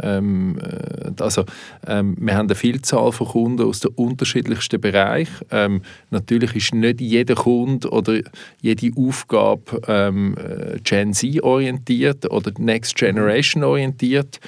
[0.00, 1.44] Ähm, äh, also,
[1.86, 5.82] wir haben eine Vielzahl von Kunden aus den unterschiedlichsten Bereichen.
[6.10, 8.20] Natürlich ist nicht jeder Kunde oder
[8.60, 14.40] jede Aufgabe äh, Gen Z orientiert oder Next Generation orientiert.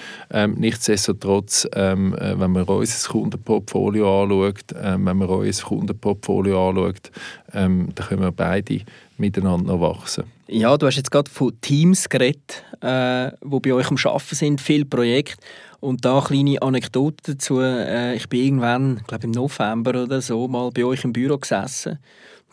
[0.56, 7.10] nichtsdestotrotz, wenn man unser Kundenportfolio anschaut, wenn man unser Kundenportfolio anschaut,
[7.52, 8.80] ähm, da können wir beide
[9.18, 10.24] miteinander wachsen.
[10.48, 14.60] Ja, du hast jetzt gerade von Teams geredet, äh, die bei euch am Arbeiten sind,
[14.60, 15.36] viele Projekte.
[15.80, 17.60] Und da eine kleine Anekdote dazu.
[17.60, 21.98] Äh, ich bin irgendwann, glaube im November oder so, mal bei euch im Büro gesessen.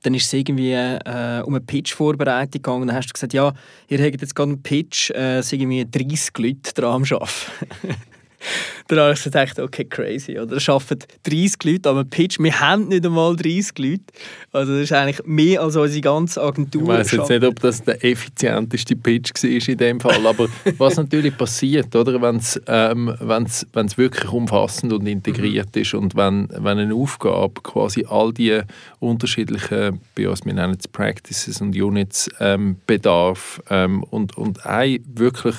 [0.02, 2.88] Dann ist es irgendwie äh, um eine Pitch-Vorbereitung gegangen.
[2.88, 3.54] Dann hast du gesagt, ja,
[3.88, 7.95] ihr habt jetzt gerade einen Pitch, äh, sind irgendwie 30 Leute dran am Arbeiten.
[8.88, 10.38] dann habe ich so gedacht, okay, crazy.
[10.38, 12.39] Oder es arbeiten 30 Leute an einem Pitch.
[12.39, 14.04] Wir haben nicht einmal 30 Leute.
[14.52, 16.82] Also das ist eigentlich mehr als unsere ganze Agentur.
[16.82, 20.98] Ich weiß jetzt nicht, ob das der effizienteste Pitch war in dem Fall, aber was
[20.98, 26.50] natürlich passiert, oder, wenn es ähm, wenn's, wenn's wirklich umfassend und integriert ist und wenn,
[26.50, 28.62] wenn eine Aufgabe quasi all die
[29.00, 35.00] unterschiedlichen, bei uns, wir nennen es Practices und Units, ähm, bedarf ähm, und, und ein
[35.13, 35.56] wirklich,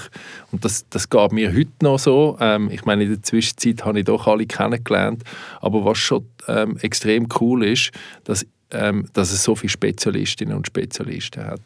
[0.52, 4.00] und das, das geht mir heute noch so, ähm, ich meine, in der Zwischenzeit habe
[4.00, 5.22] ich doch alle kennengelernt,
[5.60, 7.90] aber was schon ähm, extrem cool ist,
[8.24, 11.60] dass ähm, dass es so viele Spezialistinnen und Spezialisten hat.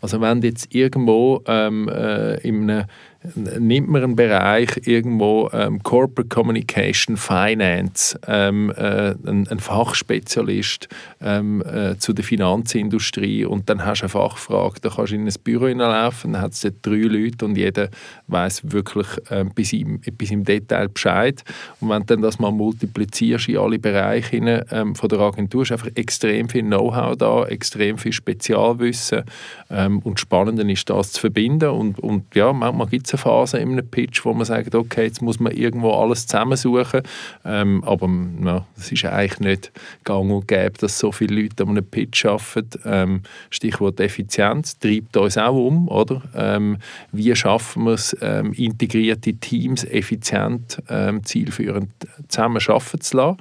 [0.00, 2.86] Also wenn jetzt irgendwo ähm, äh, in einem
[3.34, 10.88] nimmt man einen Bereich irgendwo ähm, Corporate Communication, Finance, ähm, äh, ein, ein, Fachspezialist
[11.22, 15.26] ähm, äh, zu der Finanzindustrie und dann hast du eine Fachfrage, da kannst du in
[15.26, 17.88] ein Büro hineinlaufen, dann hat es dort drei Leute und jeder
[18.26, 21.42] weiß wirklich äh, bis, im, bis im Detail Bescheid.
[21.80, 25.62] Und wenn du dann das mal multiplizierst in alle Bereiche hinein, ähm, von der Agentur,
[25.62, 29.22] ist einfach extrem viel Know-how da, extrem viel Spezialwissen
[29.70, 31.70] ähm, und spannend ist das zu verbinden.
[31.70, 35.04] Und, und ja, manchmal gibt es eine Phase in einem Pitch, wo man sagt, okay,
[35.04, 37.02] jetzt muss man irgendwo alles zusammensuchen.
[37.44, 38.08] Ähm, aber
[38.44, 39.72] ja, es ist eigentlich nicht
[40.04, 42.80] gang und gäbe, dass so viele Leute an einem Pitch arbeiten.
[42.84, 46.22] Ähm, Stichwort Effizienz treibt uns auch um, oder?
[46.34, 46.78] Ähm,
[47.12, 51.90] wie schaffen wir es, ähm, integrierte Teams effizient, ähm, zielführend
[52.28, 53.36] zusammen zu lassen?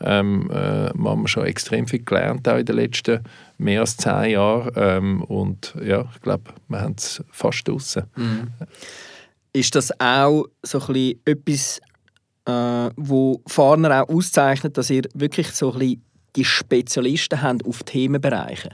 [0.00, 3.20] Ähm, äh, wir haben schon extrem viel gelernt auch in den letzten
[3.58, 8.04] mehr als zehn Jahren ähm, und ja, ich glaube, wir haben es fast draussen.
[8.16, 8.48] Mhm.
[9.58, 11.80] Ist das auch so ein etwas,
[12.46, 16.00] äh, wo Farner auch auszeichnet, dass ihr wirklich so ein
[16.36, 18.70] die Spezialisten habt auf Themenbereiche?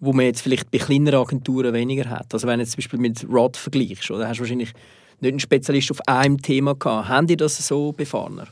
[0.00, 2.34] wo man jetzt vielleicht bei kleineren Agenturen weniger hat.
[2.34, 4.74] Also wenn du zum Beispiel mit Rod vergleichst, oder hast du wahrscheinlich
[5.20, 7.08] nicht einen Spezialist auf einem Thema gehabt.
[7.08, 8.46] Haben die das so befahren?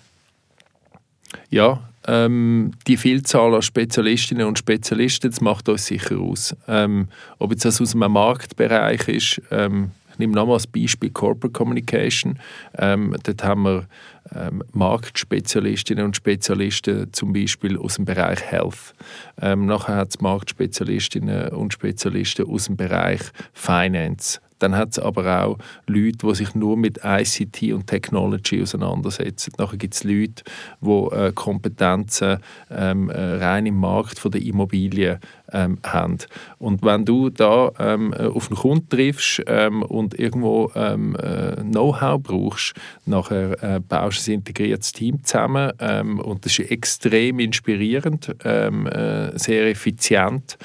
[1.50, 6.56] Ja, ähm, die Vielzahl an Spezialistinnen und Spezialisten, das macht uns sicher aus.
[6.68, 7.08] Ähm,
[7.38, 12.38] ob jetzt das aus einem Marktbereich ist, ähm, ich nehme nochmal das Beispiel Corporate Communication.
[12.78, 13.86] Ähm, dort haben wir
[14.34, 18.94] ähm, Marktspezialistinnen und Spezialisten zum Beispiel aus dem Bereich Health.
[19.40, 23.20] Ähm, nachher hat es Marktspezialistinnen und Spezialisten aus dem Bereich
[23.52, 24.40] Finance.
[24.62, 29.52] Dann hat es aber auch Leute, die sich nur mit ICT und Technology auseinandersetzen.
[29.58, 30.44] Nachher gibt es Leute,
[30.80, 32.38] die äh, Kompetenzen
[32.70, 35.18] ähm, äh, rein im Markt von der Immobilien
[35.52, 36.18] ähm, haben.
[36.58, 42.22] Und wenn du da ähm, auf einen Kunden triffst ähm, und irgendwo ähm, äh, Know-how
[42.22, 42.74] brauchst,
[43.06, 48.86] nachher äh, baust du ein integriertes Team zusammen ähm, und das ist extrem inspirierend, ähm,
[48.86, 50.58] äh, sehr effizient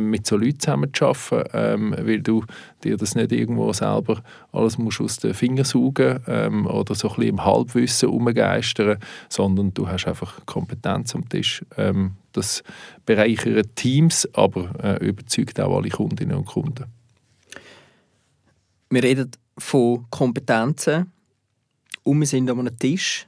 [0.00, 2.44] mit so Leuten zusammenzuarbeiten, weil du
[2.82, 4.22] dir das nicht irgendwo selber
[4.54, 9.74] alles musst aus den Fingern saugen ähm, oder so ein bisschen im Halbwissen umgeistern, sondern
[9.74, 11.64] du hast einfach Kompetenz am Tisch.
[11.76, 12.62] Ähm, das
[13.04, 16.84] bereichert Teams, aber äh, überzeugt auch alle Kundinnen und Kunden.
[18.90, 21.10] Wir reden von Kompetenzen
[22.02, 23.26] und wir sind an einem Tisch.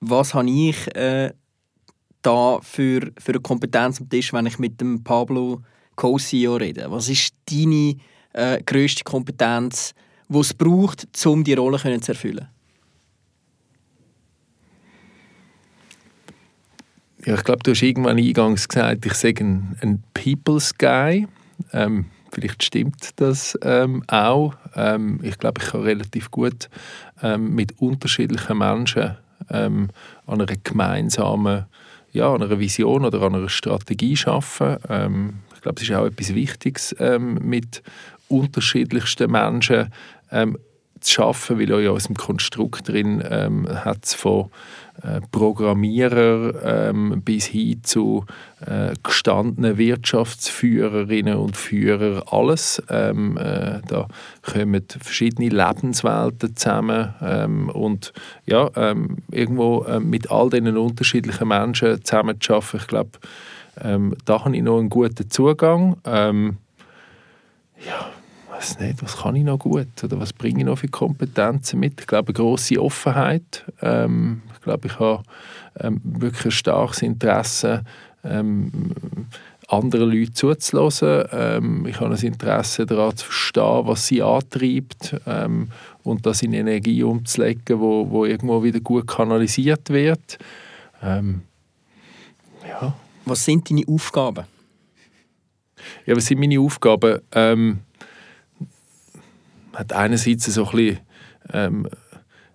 [0.00, 1.32] Was habe ich äh,
[2.22, 5.62] da für, für eine Kompetenz am Tisch, wenn ich mit dem Pablo
[5.96, 6.90] Co-CEO rede?
[6.90, 7.96] Was ist deine
[8.32, 9.94] äh, grösste Kompetenz,
[10.28, 12.48] die es braucht, um die Rolle zu erfüllen?
[17.26, 21.28] Ja, ich glaube, du hast irgendwann eingangs gesagt, ich sage ein, ein People's Guy.
[21.72, 24.54] Ähm, vielleicht stimmt das ähm, auch.
[24.74, 26.70] Ähm, ich glaube, ich kann relativ gut
[27.22, 29.18] ähm, mit unterschiedlichen Menschen
[29.50, 29.90] ähm,
[30.26, 31.66] an einer gemeinsamen
[32.12, 34.82] ja, an einer Vision oder an einer Strategie arbeiten.
[34.88, 37.82] Ähm, ich glaube, es ist auch etwas Wichtiges, mit
[38.30, 39.90] unterschiedlichsten Menschen
[41.00, 44.50] zu schaffen, weil auch in unserem Konstrukt drin ähm, hat von
[45.02, 48.26] äh, Programmierer ähm, bis hin zu
[48.66, 52.82] äh, gestandenen Wirtschaftsführerinnen und Führer alles.
[52.90, 54.08] Ähm, äh, da
[54.42, 58.12] kommen verschiedene Lebenswelten zusammen ähm, und
[58.46, 63.10] ja, ähm, irgendwo äh, mit all diesen unterschiedlichen Menschen zusammen zu arbeiten, ich glaube,
[63.82, 65.96] ähm, da habe ich noch einen guten Zugang.
[66.04, 66.58] Ähm,
[67.86, 68.10] ja,
[68.60, 71.98] weiß nicht, was kann ich noch gut oder was bringe ich noch für Kompetenzen mit?
[71.98, 73.64] Ich glaube, eine grosse Offenheit.
[73.80, 75.22] Ähm, ich glaube, ich habe
[75.78, 77.82] ähm, wirklich ein starkes Interesse,
[78.22, 78.94] ähm,
[79.68, 81.24] andere Leute zuzulassen.
[81.32, 85.68] Ähm, ich habe ein Interesse daran zu verstehen, was sie antreibt ähm,
[86.02, 90.38] und das in Energie umzulegen, wo, wo irgendwo wieder gut kanalisiert wird.
[91.02, 91.42] Ähm,
[92.68, 92.92] ja.
[93.24, 94.44] Was sind deine Aufgaben?
[96.04, 97.20] Ja, was sind meine Aufgaben?
[97.32, 97.78] Ähm,
[99.74, 100.98] hat einerseits so ein bisschen,
[101.52, 101.88] ähm,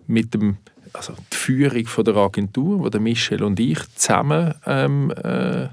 [0.06, 0.58] mit dem
[0.92, 5.68] also die Führung von der Agentur, wo der Michel und ich zusammen ähm, äh,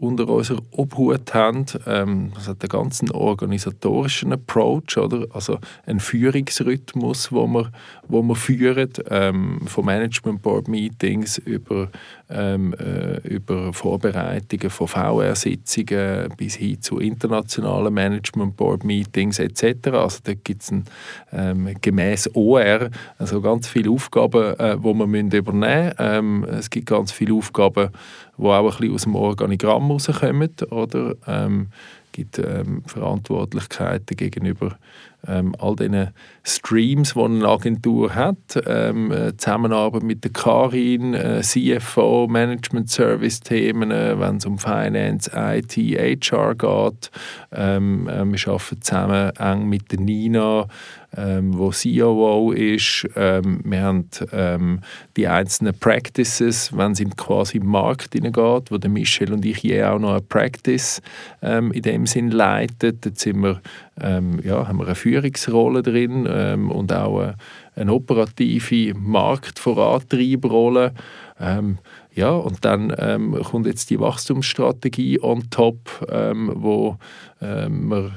[0.00, 1.66] unter unserer Obhut haben.
[1.86, 5.26] Ähm, das hat einen ganzen organisatorischen Approach, oder?
[5.32, 7.72] also einen Führungsrhythmus, wo wir,
[8.06, 11.90] wo wir führen, ähm, von Management Board Meetings über,
[12.30, 19.88] ähm, äh, über Vorbereitungen von VR-Sitzungen bis hin zu internationalen Management Board Meetings etc.
[19.92, 20.72] Also da gibt es
[21.32, 25.94] ähm, gemäß OR also ganz viele Aufgaben, äh, die wir müssen übernehmen.
[25.98, 27.90] Ähm, es gibt ganz viele Aufgaben,
[28.36, 30.50] die auch ein bisschen aus dem Organigramm rauskommen.
[30.70, 31.68] Oder ähm,
[32.12, 34.76] gibt ähm, Verantwortlichkeiten gegenüber
[35.26, 36.10] ähm, all diesen
[36.44, 38.36] Streams, die eine Agentur hat.
[38.66, 44.58] Ähm, äh, Zusammenarbeit mit der Karin, äh, CFO, Management Service Themen, äh, wenn es um
[44.58, 47.10] Finance, IT, HR geht.
[47.52, 50.68] Ähm, äh, wir arbeiten zusammen eng mit der Nina,
[51.16, 53.08] ähm, wo COO ist.
[53.16, 54.80] Ähm, wir haben ähm,
[55.16, 59.62] die einzelnen Practices, wenn es in quasi im Markt hineingeht, wo der Michel und ich
[59.62, 61.00] je auch noch eine Practice
[61.42, 62.98] ähm, in dem Sinn leiten.
[63.00, 63.60] Dort sind
[64.00, 67.34] ähm, ja, haben wir eine Führungsrolle drin ähm, und auch eine,
[67.74, 70.92] eine operative Marktvorantreiberrolle.
[71.40, 71.78] Ähm,
[72.18, 76.96] ja, und dann ähm, kommt jetzt die Wachstumsstrategie on top, ähm, wo
[77.40, 78.10] ähm, wir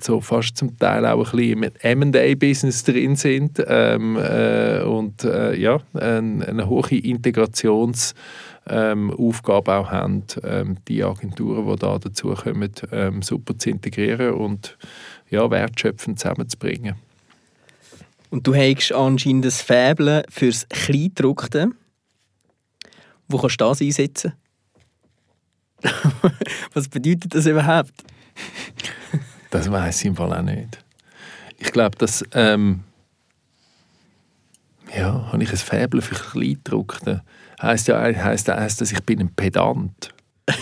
[0.00, 5.56] so fast zum Teil auch ein bisschen im M&A-Business drin sind ähm, äh, und äh,
[5.56, 8.14] ja, eine, eine hohe Integrations-
[8.70, 14.34] ähm, Aufgabe auch haben, ähm, die Agenturen, die da dazu kommen, ähm, super zu integrieren
[14.34, 14.76] und
[15.30, 16.96] ja, wertschöpfend zusammenzubringen.
[18.28, 21.70] Und du hast anscheinend das Fäble fürs Kleindruckte.
[23.28, 24.32] Wo kannst du das einsetzen?
[26.72, 27.92] Was bedeutet das überhaupt?
[29.50, 30.84] das weiß ich im Fall auch nicht.
[31.58, 32.80] Ich glaube, dass ähm,
[34.96, 37.22] ja, habe ich ein Faible für Kleindruckte.
[37.60, 40.14] Heißt ja, heißt heißt dass ich bin ein Pedant.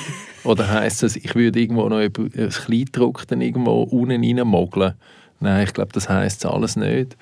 [0.45, 4.95] Oder heißt das, ich würde irgendwo noch das Kleindruckte irgendwo unten reinmogeln?
[5.41, 7.17] Nein, ich glaube, das heißt alles nicht.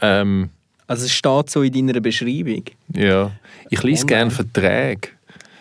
[0.00, 0.50] Ähm,
[0.88, 2.64] also es steht so in deiner Beschreibung.
[2.94, 3.30] Ja,
[3.70, 5.10] ich lese gerne Verträge.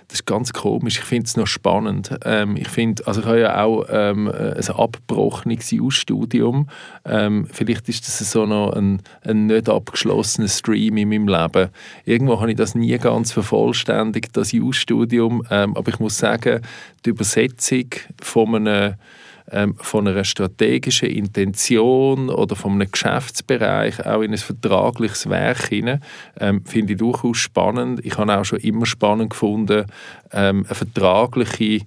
[0.07, 0.99] Das ist ganz komisch.
[0.99, 2.17] Ich finde es noch spannend.
[2.23, 6.69] Ähm, ich finde, also ich habe ja auch ähm, ein abgebrochenes EU-Studium.
[7.03, 11.71] Ähm, vielleicht ist das so noch ein, ein nicht abgeschlossener Stream in meinem Leben.
[12.05, 15.43] Irgendwo habe ich das nie ganz vervollständigt, das EU-Studium.
[15.51, 16.61] Ähm, aber ich muss sagen,
[17.05, 17.89] die Übersetzung
[18.21, 18.93] von einem
[19.51, 26.01] ähm, von einer strategischen Intention oder von einem Geschäftsbereich auch in ein vertragliches Werk hinein,
[26.39, 28.05] ähm, finde ich durchaus spannend.
[28.05, 29.85] Ich habe auch schon immer spannend gefunden,
[30.33, 31.85] ähm, eine vertragliche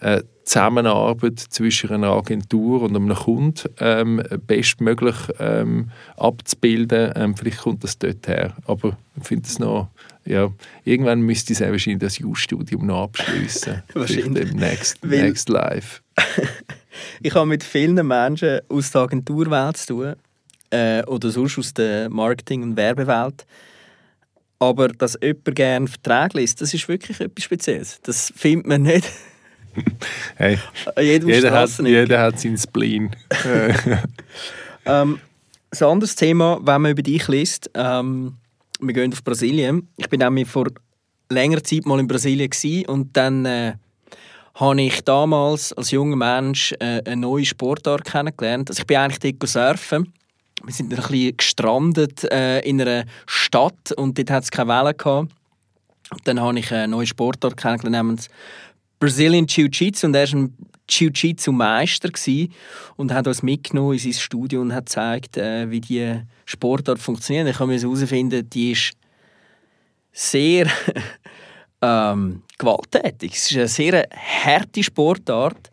[0.00, 7.12] äh, Zusammenarbeit zwischen einer Agentur und einem Kunden ähm, bestmöglich ähm, abzubilden.
[7.16, 8.56] Ähm, vielleicht kommt das dort her.
[8.66, 9.88] Aber ich finde es noch,
[10.24, 10.50] ja,
[10.84, 13.82] irgendwann müsste ich wahrscheinlich das Jus-Studium noch abschließen.
[13.94, 14.50] wahrscheinlich.
[14.50, 16.00] Im Next, Next Life.
[17.22, 20.14] ich habe mit vielen Menschen aus der Agenturwelt zu tun
[20.70, 23.46] äh, oder sonst aus der Marketing- und Werbewelt.
[24.58, 28.00] Aber dass jemand gerne Verträge liest, das ist wirklich etwas Spezielles.
[28.02, 29.08] Das findet man nicht.
[30.36, 30.58] Hey,
[30.98, 33.14] jeder, hat, jeder hat seinen Spleen.
[34.86, 35.20] ähm,
[35.70, 38.34] ein anderes Thema, wenn man über dich liest, ähm,
[38.80, 39.88] wir gehen auf Brasilien.
[39.96, 40.66] Ich bin nämlich vor
[41.30, 43.74] längerer Zeit mal in Brasilien und dann äh,
[44.58, 48.68] habe ich damals als junger Mensch äh, eine neue Sportart kennengelernt.
[48.68, 50.12] Also ich bin eigentlich dort surfen.
[50.64, 54.96] Wir sind ein bisschen gestrandet äh, in einer Stadt und dort hat es keine Wellen
[54.96, 55.30] gehabt.
[56.10, 58.28] Und dann habe ich eine neue Sportart kennengelernt namens
[58.98, 60.56] Brazilian Jiu-Jitsu und er war ein
[60.88, 62.10] Jiu-Jitsu-Meister
[62.96, 67.46] und hat uns mitgenommen in sein Studio und hat gezeigt, äh, wie die Sportart funktioniert.
[67.46, 68.94] Ich habe herausfinden, die ist
[70.12, 70.66] sehr
[71.80, 73.34] ähm, gewalttätig.
[73.34, 74.08] Es ist eine sehr
[74.44, 75.70] harte Sportart.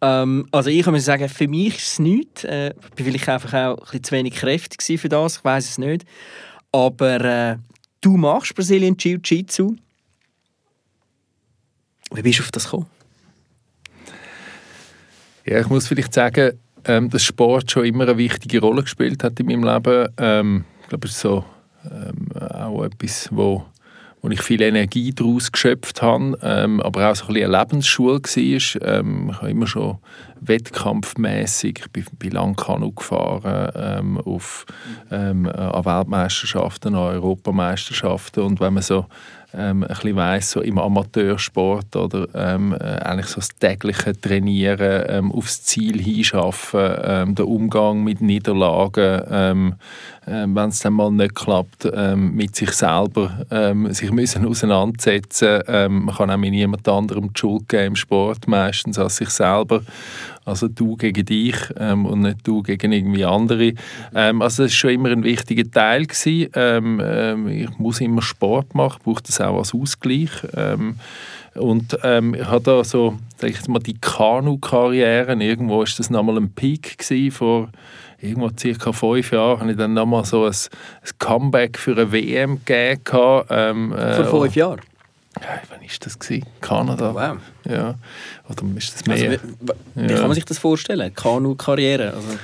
[0.00, 2.44] Ähm, also ich muss sagen, für mich ist es nichts.
[2.44, 5.78] Äh, ich war vielleicht einfach auch ein zu wenig kräftig für das, ich weiß es
[5.78, 6.04] nicht.
[6.70, 7.56] Aber äh,
[8.00, 9.74] du machst Brazilian Jiu-Jitsu.
[12.12, 12.86] Wie bist du auf das gekommen?
[15.44, 19.40] Ja, ich muss vielleicht sagen, ähm, dass Sport schon immer eine wichtige Rolle gespielt hat
[19.40, 20.08] in meinem Leben.
[20.18, 21.44] Ähm, ich glaube, es ist so
[21.90, 23.64] ähm, auch etwas, wo
[24.20, 28.20] wo ich viel Energie daraus geschöpft habe, ähm, aber auch so ein bisschen eine Lebensschule
[28.20, 28.98] war.
[28.98, 29.98] Ähm, ich habe immer schon
[30.40, 34.66] wettkampfmäßig, ich bin, bin lang Kanu gefahren, ähm, auf,
[35.10, 39.06] ähm, an Weltmeisterschaften, an Europameisterschaften und wenn man so
[39.54, 45.04] ähm, ein bisschen weiss, so im Amateursport oder ähm, äh, eigentlich so das tägliche Trainieren,
[45.08, 49.74] ähm, aufs Ziel hinschaffen, ähm, der Umgang mit Niederlagen, ähm,
[50.26, 53.30] ähm, wenn es dann mal nicht klappt, ähm, mit sich selber
[53.90, 55.62] sich müssen auseinandersetzen.
[55.66, 59.82] Man kann auch mit niemand anderem die Schuld geben im Sport, meistens als sich selber.
[60.48, 63.74] Also du gegen dich ähm, und nicht du gegen irgendwie andere.
[64.14, 66.06] Ähm, also das war schon immer ein wichtiger Teil.
[66.06, 66.50] Gewesen.
[66.54, 70.30] Ähm, ähm, ich muss immer Sport machen, brauche das auch als Ausgleich.
[70.56, 70.96] Ähm,
[71.54, 76.10] und ähm, ich habe da so, sag ich jetzt mal, die Kanu-Karriere, irgendwo war das
[76.10, 77.68] nochmal ein Peak gewesen, vor
[78.20, 82.60] irgendwo circa fünf Jahren habe ich dann nochmal so ein, ein Comeback für eine WM
[82.64, 83.44] gegeben.
[83.50, 84.80] Ähm, äh, Vor fünf Jahren?
[85.40, 86.18] Ja, wann war das?
[86.18, 86.46] Gewesen?
[86.60, 87.14] Kanada.
[87.14, 87.38] Wow.
[87.64, 87.94] Ja.
[88.48, 89.30] Oder ist das mehr?
[89.30, 89.42] Also,
[89.94, 90.18] wie, wie ja.
[90.18, 91.14] kann man sich das vorstellen?
[91.14, 92.14] Kanu-Karriere?
[92.14, 92.38] Also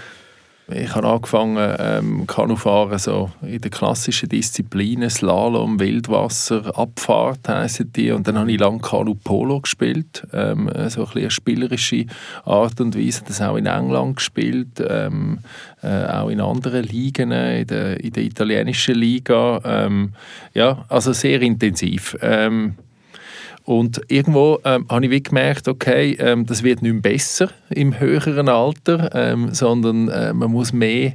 [0.67, 8.11] ich habe angefangen ähm, Kanufahren so in den klassischen Disziplinen, Slalom, Wildwasser, Abfahrt heissen die
[8.13, 12.07] und dann habe ich lange Kanu Polo gespielt, ähm, so ein eine spielerische
[12.47, 15.41] Art und Weise, das auch in England gespielt, ähm,
[15.83, 20.15] äh, auch in anderen Ligen, in der, in der italienischen Liga, ähm,
[20.55, 22.17] ja, also sehr intensiv.
[22.23, 22.77] Ähm,
[23.65, 27.99] und irgendwo ähm, habe ich wie gemerkt, okay, ähm, das wird nicht mehr besser im
[27.99, 31.15] höheren Alter, ähm, sondern äh, man muss mehr,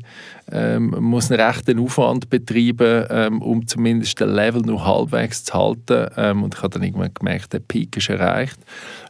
[0.52, 5.54] ähm, man muss einen rechten Aufwand betreiben, ähm, um zumindest den Level noch halbwegs zu
[5.54, 6.08] halten.
[6.18, 8.58] Ähm, und ich habe dann irgendwann gemerkt, der Peak ist erreicht.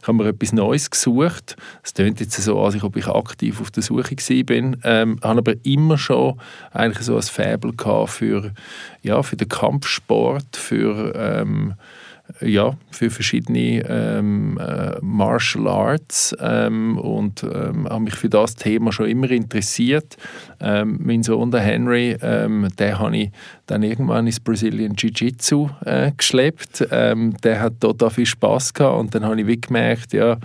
[0.02, 1.56] Ich habe mir etwas Neues gesucht.
[1.82, 4.76] Es klingt jetzt so, als ob ich aktiv auf der Suche war.
[4.84, 6.38] Ähm, habe aber immer schon
[6.72, 7.72] eigentlich so ein Faible
[8.06, 8.52] für,
[9.00, 11.46] ja, für den Kampfsport, für
[12.40, 18.92] ja, für verschiedene ähm, äh, Martial Arts ähm, und ähm, habe mich für das Thema
[18.92, 20.16] schon immer interessiert.
[20.60, 23.30] Ähm, mein Sohn, der Henry, ähm, den habe ich
[23.66, 26.86] dann irgendwann ins Brazilian Jiu-Jitsu äh, geschleppt.
[26.90, 30.38] Ähm, der hat total viel Spaß gehabt und dann habe ich wie gemerkt, ja,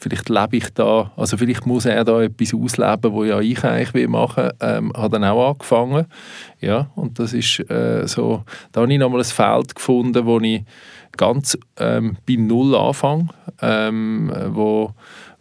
[0.00, 3.94] vielleicht lebe ich da, also vielleicht muss er da etwas ausleben, wo ja ich eigentlich
[3.94, 4.50] will machen.
[4.60, 6.06] Ähm, habe dann auch angefangen,
[6.60, 10.64] ja, und das ist äh, so, da habe ich nochmal ein Feld gefunden, wo ich
[11.16, 13.28] ganz ähm, bei Null anfange,
[13.60, 14.92] ähm, wo,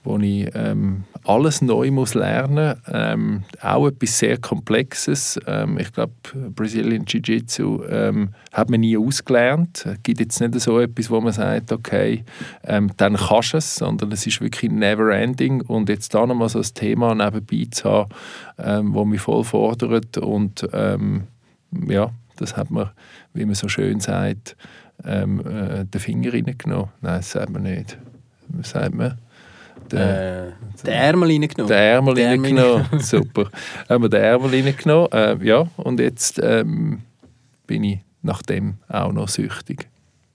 [0.03, 2.93] wo ich ähm, alles neu muss lernen muss.
[2.93, 5.39] Ähm, auch etwas sehr Komplexes.
[5.45, 6.13] Ähm, ich glaube,
[6.55, 9.85] Brazilian Jiu-Jitsu ähm, hat man nie ausgelernt.
[9.85, 12.23] Es gibt jetzt nicht so etwas, wo man sagt, okay,
[12.63, 15.61] ähm, dann kannst du es, sondern es ist wirklich never ending.
[15.61, 18.09] Und jetzt da nochmal so ein Thema nebenbei zu haben,
[18.57, 21.23] ähm, wo mich voll fordert und ähm,
[21.87, 22.89] ja, das hat man,
[23.33, 24.55] wie man so schön sagt,
[25.05, 26.89] ähm, äh, den Finger reingenommen.
[27.01, 27.97] Nein, das sagt man nicht.
[28.49, 29.17] Was sagt man?
[29.91, 30.51] Den, äh,
[30.85, 31.67] den Ärmel reingenommen.
[31.67, 33.49] Den Ärmel reingenommen, super.
[33.87, 37.01] Haben wir den Ärmel reingenommen, äh, ja, und jetzt ähm,
[37.65, 39.87] bin ich nach dem auch noch süchtig.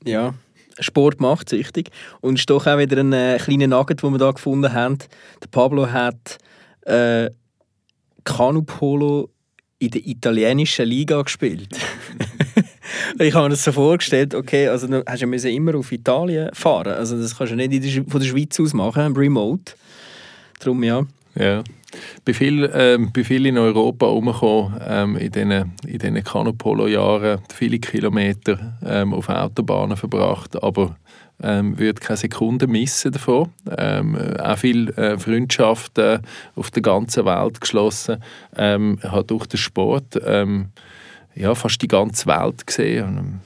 [0.04, 0.34] Ja,
[0.80, 1.90] Sport macht süchtig.
[2.20, 4.98] Und es ist doch auch wieder ein äh, kleiner Nugget, den wir hier gefunden haben.
[5.42, 6.38] Der Pablo hat
[6.82, 7.30] äh,
[8.24, 9.30] Kanupolo
[9.78, 11.78] in der italienischen Liga gespielt.
[13.18, 16.94] ich habe mir das so vorgestellt, okay, also du hast ja immer auf Italien fahren.
[16.94, 19.72] Also das kannst du nicht von der Schweiz aus machen, remote.
[20.60, 21.04] Darum ja.
[21.36, 21.62] Ja.
[22.24, 27.78] Bin viel, ähm, bin viel in Europa rumgekommen, ähm, in diesen in den Canopolo-Jahren, viele
[27.78, 30.96] Kilometer ähm, auf Autobahnen verbracht, aber
[31.42, 33.50] ähm, würde keine Sekunde missen davon.
[33.76, 36.20] Ähm, auch viele äh, Freundschaften
[36.56, 38.22] auf der ganzen Welt geschlossen,
[38.56, 40.70] ähm, durch den Sport ähm,
[41.36, 43.40] ja, fast die ganze Welt gesehen.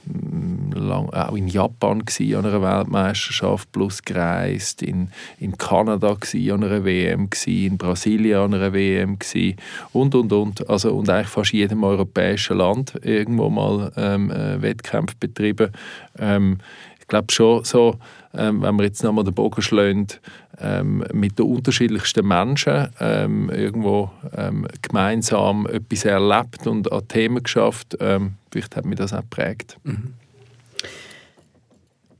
[0.75, 5.09] Lang, auch in Japan war an einer Weltmeisterschaft plus gereist, in,
[5.39, 9.17] in Kanada war an einer WM, in Brasilien an einer WM
[9.91, 10.69] und, und, und.
[10.69, 15.71] Also, und eigentlich fast jedem europäischen Land irgendwo mal ähm, äh, Wettkämpfe betrieben.
[16.17, 16.59] Ähm,
[16.99, 17.95] ich glaube schon so,
[18.35, 20.21] ähm, wenn man jetzt nochmal den Bogen schlägt,
[20.61, 27.97] ähm, mit den unterschiedlichsten Menschen ähm, irgendwo ähm, gemeinsam etwas erlebt und an Themen geschafft.
[27.99, 29.77] Ähm, vielleicht hat mich das auch geprägt.
[29.83, 30.13] Mhm.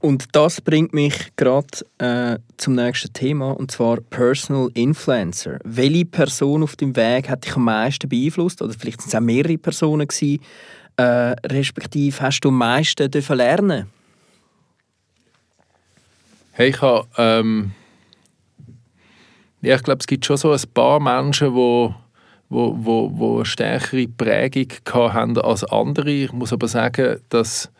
[0.01, 1.67] Und das bringt mich gerade
[1.97, 5.59] äh, zum nächsten Thema, und zwar Personal Influencer.
[5.65, 8.61] Welche Person auf dem Weg hat dich am meisten beeinflusst?
[8.61, 10.39] Oder vielleicht sind es auch mehrere Personen gewesen,
[10.95, 13.87] äh, respektive hast du am meisten lernen
[16.51, 17.71] Hey, ich habe ähm,
[19.61, 21.93] ja, ich glaube, es gibt schon so ein paar Menschen, die
[22.49, 26.09] wo, wo, wo eine stärkere Prägung haben als andere.
[26.09, 27.71] Ich muss aber sagen, dass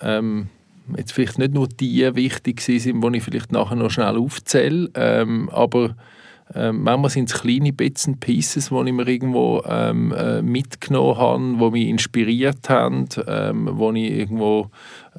[0.00, 0.48] ähm,
[0.96, 5.48] jetzt vielleicht nicht nur die wichtig sind, die ich vielleicht nachher noch schnell aufzähle, ähm,
[5.50, 5.96] aber
[6.54, 11.16] ähm, manchmal sind es kleine Bits and Pieces, die ich mir irgendwo ähm, äh, mitgenommen
[11.16, 14.70] habe, die mich inspiriert haben, ähm, wo ich irgendwo,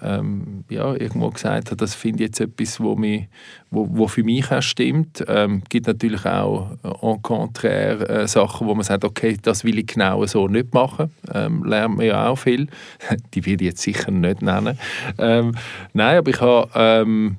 [0.02, 3.28] ähm, ja, irgendwo gesagt habe, das finde ich jetzt etwas, wo, mich,
[3.72, 5.22] wo, wo für mich auch stimmt.
[5.22, 9.64] Es ähm, gibt natürlich auch äh, en contraire äh, Sachen, wo man sagt, okay, das
[9.64, 11.12] will ich genau so nicht machen.
[11.34, 12.68] Ähm, lernt man ja auch viel.
[13.34, 14.78] Die will ich jetzt sicher nicht nennen.
[15.18, 15.56] Ähm,
[15.94, 17.36] nein, aber ich habe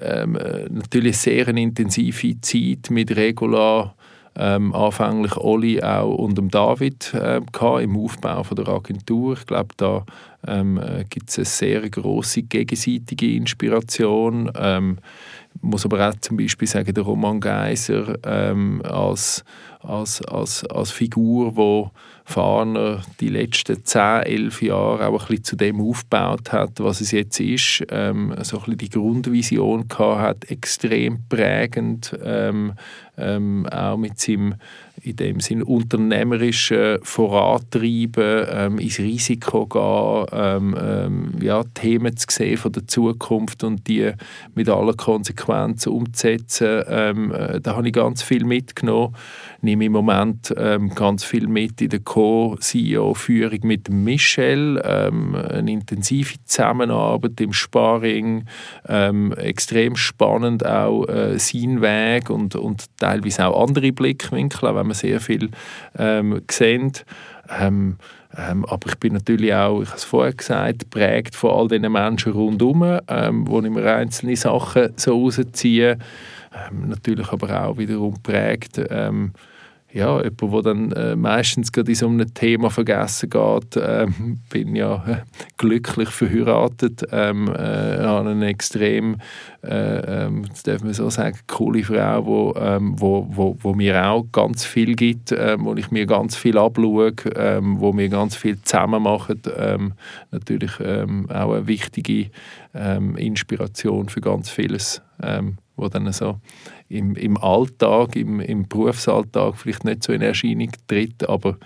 [0.00, 3.94] ähm, äh, natürlich sehr eine intensive Zeit mit Regula,
[4.36, 7.40] ähm, anfänglich Oli auch und dem David äh,
[7.82, 9.34] im Aufbau von der Agentur.
[9.34, 10.04] Ich glaube, da
[10.46, 14.50] ähm, äh, gibt es eine sehr große gegenseitige Inspiration.
[14.56, 14.98] Ähm,
[15.54, 19.44] ich muss aber auch zum Beispiel sagen, der Roman Geiser ähm, als,
[19.80, 21.90] als, als, als Figur, die
[22.24, 27.12] Fahner die letzten 10, 11 Jahre auch ein bisschen zu dem aufgebaut hat, was es
[27.12, 27.84] jetzt ist.
[27.90, 32.74] Ähm, so ein bisschen die Grundvision gehabt hat, extrem prägend, ähm,
[33.16, 34.56] ähm, auch mit seinem
[35.02, 42.56] in dem Sinn unternehmerischen Vorantreiben, ähm, ins Risiko gehen, ähm, ähm, ja, Themen zu sehen
[42.56, 44.12] von der Zukunft und die
[44.54, 46.82] mit allen Konsequenzen umzusetzen.
[46.88, 49.14] Ähm, äh, da habe ich ganz viel mitgenommen.
[49.68, 56.36] Nehme im Moment ähm, ganz viel mit in der Co-CEO-Führung mit Michel, ähm, eine intensive
[56.44, 58.44] Zusammenarbeit im Sparring,
[59.36, 65.20] extrem spannend auch äh, sein Weg und, und teilweise auch andere Blickwinkel, wenn man sehr
[65.20, 65.50] viel
[65.98, 66.92] ähm, sehen.
[67.60, 67.96] Ähm,
[68.36, 71.90] ähm, aber ich bin natürlich auch, ich habe es vorher gesagt, geprägt von all diesen
[71.90, 75.98] Menschen rundherum, ähm, wo ich mir einzelne Sachen so rausziehe.
[76.52, 79.32] Ähm, natürlich aber auch wiederum geprägt ähm,
[79.90, 84.76] ja, jemand, der dann äh, meistens gerade in so einem Thema vergessen geht, ähm, bin
[84.76, 85.16] ja äh,
[85.56, 89.16] glücklich verheiratet, ähm, äh, habe eine extrem,
[89.62, 94.26] äh, ähm, darf man so sagen, coole Frau, wo, ähm, wo, wo, wo mir auch
[94.30, 98.60] ganz viel gibt, ähm, wo ich mir ganz viel abschaue, ähm, wo wir ganz viel
[98.60, 99.40] zusammen machen.
[99.56, 99.94] Ähm,
[100.30, 102.30] natürlich ähm, auch eine wichtige
[102.74, 106.40] ähm, Inspiration für ganz vieles, ähm, wo dann so
[106.88, 111.58] im, im Alltag, im, im Berufsalltag vielleicht nicht so in Erscheinung tritt, aber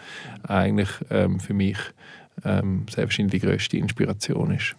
[0.43, 1.79] eigentlich ähm, für mich
[2.45, 4.75] ähm, wahrscheinlich die grösste Inspiration ist.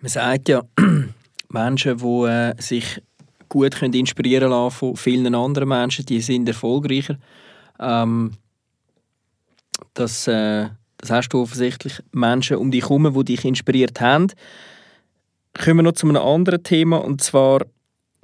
[0.00, 0.62] Man sagt ja,
[1.48, 3.00] Menschen, die äh, sich
[3.48, 7.18] gut können inspirieren lassen von vielen anderen Menschen, die sind erfolgreicher.
[7.78, 8.32] Ähm,
[9.94, 10.68] das, äh,
[10.98, 14.28] das hast du offensichtlich Menschen um dich herum, die dich inspiriert haben.
[15.54, 17.60] Kommen wir noch zu einem anderen Thema, und zwar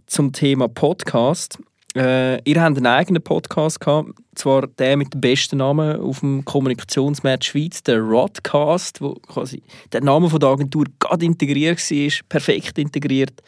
[0.09, 1.59] zum Thema Podcast.
[1.95, 6.45] Äh, ihr habt einen eigenen Podcast gehabt, zwar der mit dem besten Namen auf dem
[6.45, 12.79] Kommunikationsmarkt Schweiz, der Rodcast, wo quasi der Name von der Agentur gerade integriert war, perfekt
[12.79, 13.43] integriert.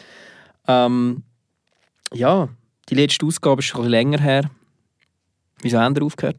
[0.67, 1.23] Ähm,
[2.13, 2.49] ja,
[2.89, 4.51] die letzte Ausgabe ist schon länger her.
[5.63, 6.39] Wieso haben ihr aufgehört?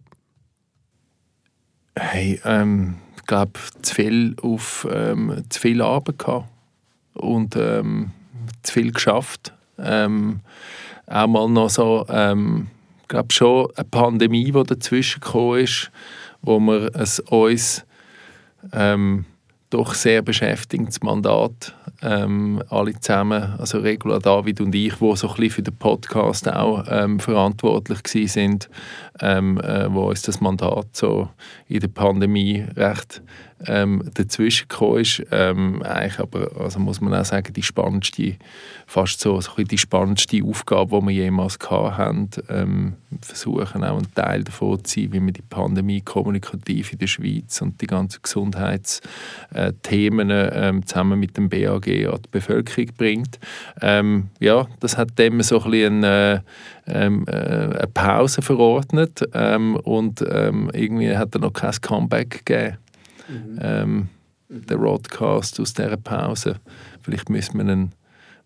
[1.97, 6.49] Hey, ähm, ich glaube, zu viel auf ähm, zu viel Arbeit gehabt
[7.13, 8.11] und ähm,
[8.63, 9.53] zu viel geschafft
[9.83, 10.41] ähm,
[11.07, 12.67] auch mal noch so, ähm,
[13.07, 15.91] glaube schon eine Pandemie, die dazwischen gekommen ist,
[16.41, 17.85] wo wir es uns
[18.73, 19.25] ähm,
[19.69, 25.35] doch sehr beschäftigendes Mandat ähm, alle zusammen, also Regula, David und ich, wo so ein
[25.35, 28.01] bisschen für den Podcast auch ähm, verantwortlich
[28.31, 28.69] sind,
[29.19, 31.29] ähm, äh, wo uns das Mandat so
[31.67, 33.21] in der Pandemie recht
[33.67, 35.23] ähm, dazwischen gekommen ist.
[35.31, 38.35] Ähm, eigentlich aber, also muss man auch sagen, die spannendste,
[38.87, 42.29] fast so, so die spannendste Aufgabe, die wir jemals hatten.
[42.49, 47.07] Ähm, versuchen auch ein Teil davon zu sein, wie man die Pandemie kommunikativ in der
[47.07, 53.39] Schweiz und die ganzen Gesundheitsthemen ähm, zusammen mit dem BAG an die Bevölkerung bringt.
[53.81, 56.43] Ähm, ja, das hat dem so ein bisschen eine,
[56.87, 62.77] ähm, äh, eine Pause verordnet ähm, und irgendwie hat er noch kein Comeback gegeben
[63.27, 63.59] mhm.
[63.61, 64.09] ähm,
[64.49, 66.59] der Broadcast aus dieser Pause.
[67.01, 67.91] Vielleicht müssen wir ihn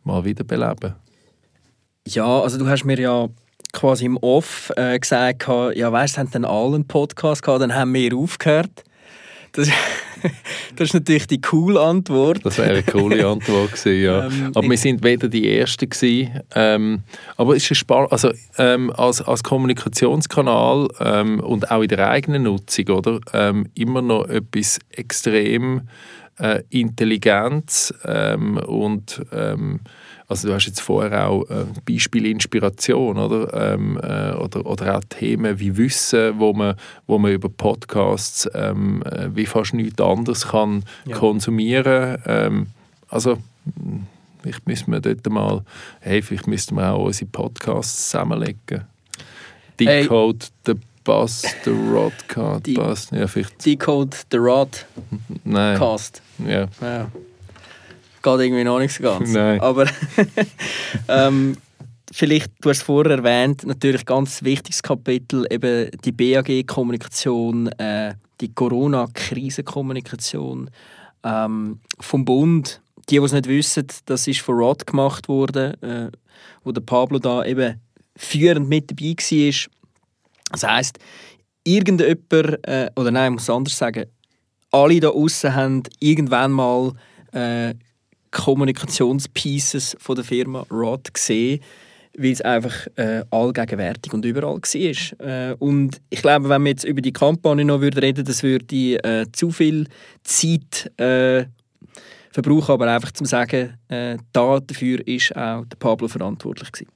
[0.03, 0.93] mal wiederbeleben.
[2.07, 3.27] Ja, also du hast mir ja
[3.73, 7.73] quasi im Off äh, gesagt, ja weißt, du, haben dann alle einen Podcast gehabt, dann
[7.73, 8.83] haben wir aufgehört.
[9.53, 9.69] Das,
[10.75, 12.45] das ist natürlich die coole Antwort.
[12.45, 14.25] Das wäre eine coole Antwort gewesen, ja.
[14.27, 17.03] Ähm, aber wir sind weder die Ersten gewesen, ähm,
[17.37, 22.43] aber es ist spannend, also ähm, als, als Kommunikationskanal ähm, und auch in der eigenen
[22.43, 25.87] Nutzung, oder, ähm, immer noch etwas extrem
[26.39, 29.21] äh, Intelligenz ähm, und
[30.27, 33.73] also du hast jetzt vorher auch äh, Beispiel Inspiration oder?
[33.73, 36.75] Ähm, äh, oder, oder auch Themen wie Wissen, wo man,
[37.07, 41.15] wo man über Podcasts ähm, äh, wie fast nichts anderes kann ja.
[41.15, 42.17] konsumieren.
[42.25, 42.67] Ähm,
[43.09, 43.37] also
[44.41, 45.63] vielleicht müssen wir dort mal,
[45.99, 48.85] hey, vielleicht müssten wir auch unsere Podcasts zusammenlegen.
[49.79, 50.73] Decode the
[51.03, 53.11] Bus, the Rodcast.
[53.11, 53.63] Ja, vielleicht.
[53.63, 54.85] Decode the Rod
[55.43, 55.77] Nein.
[55.77, 56.21] Cast.
[56.39, 56.67] Ja.
[56.81, 57.11] Ja.
[58.25, 59.31] Geht irgendwie noch nicht so ganz.
[59.31, 59.61] Nein.
[59.61, 59.85] Aber
[61.07, 61.55] ähm,
[62.11, 68.51] vielleicht, du hast es vorher erwähnt, natürlich ganz wichtiges Kapitel, eben die BAG-Kommunikation, äh, die
[68.51, 70.71] Corona-Krisenkommunikation
[71.23, 72.81] ähm, vom Bund.
[73.09, 76.09] Die, die es nicht wissen, das ist von Rod gemacht worden, äh,
[76.63, 77.79] wo der Pablo da eben
[78.17, 79.53] führend mit dabei war.
[80.49, 80.97] Das heisst,
[81.63, 84.05] irgendjemand, äh, oder nein, ich muss es anders sagen,
[84.71, 86.93] alle da außen haben irgendwann mal
[87.33, 87.75] äh,
[88.35, 91.61] Kommunikationspieces von der Firma Rod gesehen,
[92.17, 95.27] weil es einfach äh, allgegenwärtig und überall war.
[95.27, 98.95] Äh, und ich glaube, wenn wir jetzt über die Kampagne noch reden würden, das würde
[99.03, 99.87] äh, zu viel
[100.23, 101.45] Zeit äh,
[102.31, 106.91] verbrauchen, aber einfach zum sagen, äh, da dafür ist auch der Pablo verantwortlich gewesen.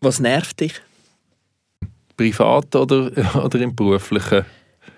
[0.00, 0.74] Was nervt dich?
[2.18, 3.10] Privat oder,
[3.42, 4.44] oder im beruflichen?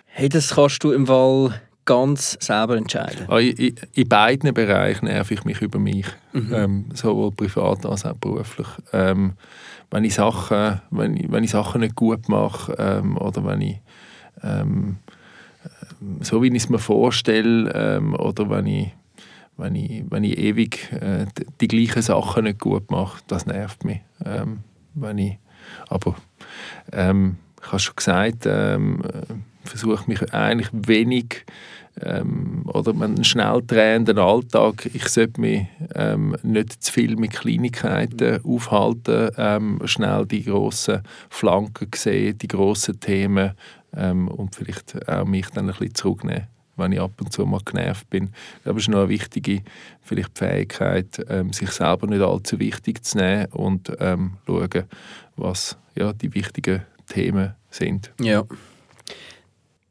[0.07, 3.27] Hey, das kannst du im Fall ganz selber entscheiden.
[3.29, 8.15] Ah, In, in, beiden Bereichen nerv ich mich über mich, ähm, sowohl privat als auch
[8.15, 8.67] beruflich.
[8.93, 9.33] Ähm,
[9.91, 13.81] wenn, ich Sachen, wenn, ich, wenn ich Sachen nicht gut mache ähm, oder wenn ich
[14.43, 14.97] ähm,
[16.01, 18.95] ähm, so wie ich es mir vorstelle ähm, oder wenn ich,
[19.57, 23.85] wenn ich, wenn ich ewig äh, die, die gleichen Sachen nicht gut mache, das nervt
[23.85, 24.01] mich.
[24.27, 24.61] Ähm,
[24.93, 25.39] wenn ich,
[25.89, 26.17] aber
[26.91, 29.35] ich habe schon gesagt, ähm, äh,
[29.69, 31.45] versuche mich eigentlich wenig
[32.03, 34.89] ähm, oder einen schnell drehenden Alltag.
[34.93, 41.89] Ich sollte mich ähm, nicht zu viel mit Kleinigkeiten aufhalten, ähm, schnell die grossen Flanken
[41.95, 43.53] sehen, die grossen Themen
[43.97, 46.47] ähm, und vielleicht auch mich dann ein bisschen zurücknehmen,
[46.77, 48.31] wenn ich ab und zu mal genervt bin.
[48.65, 49.63] Es ist noch eine wichtige
[50.03, 54.85] vielleicht die Fähigkeit, ähm, sich selber nicht allzu wichtig zu nehmen und ähm, schauen,
[55.37, 58.13] was ja, die wichtigen Themen sind.
[58.21, 58.45] Ja.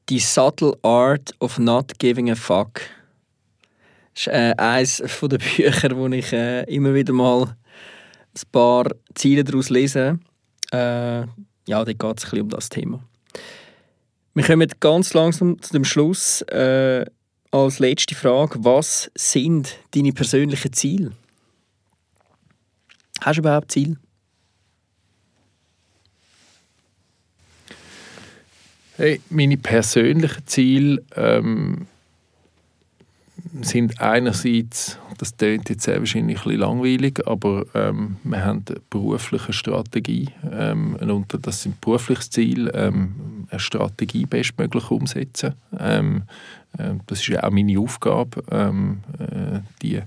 [0.09, 2.79] Die Subtle Art of Not Giving a Fuck.
[4.13, 8.85] Das ist äh, eines der Bücher, wo ich äh, immer wieder mal ein paar
[9.15, 10.17] Ziele daraus lese.
[10.71, 11.27] Äh, ja,
[11.67, 13.03] da geht es ein bisschen um das Thema.
[14.33, 16.41] Wir kommen ganz langsam zu dem Schluss.
[16.43, 17.05] Äh,
[17.51, 21.11] als letzte Frage, was sind deine persönlichen Ziele?
[23.19, 23.97] Hast du überhaupt Ziele?
[28.97, 31.85] Hey, meine persönlichen Ziele ähm,
[33.61, 38.79] sind einerseits, das klingt jetzt sehr wahrscheinlich ein bisschen langweilig, aber ähm, wir haben eine
[38.89, 40.29] berufliche Strategie.
[40.51, 45.53] Ähm, und das sind berufliches Ziel, ähm, eine Strategie bestmöglich umsetzen.
[45.79, 46.23] Ähm,
[46.79, 50.01] ähm, das ist ja auch meine Aufgabe, ähm, äh, die,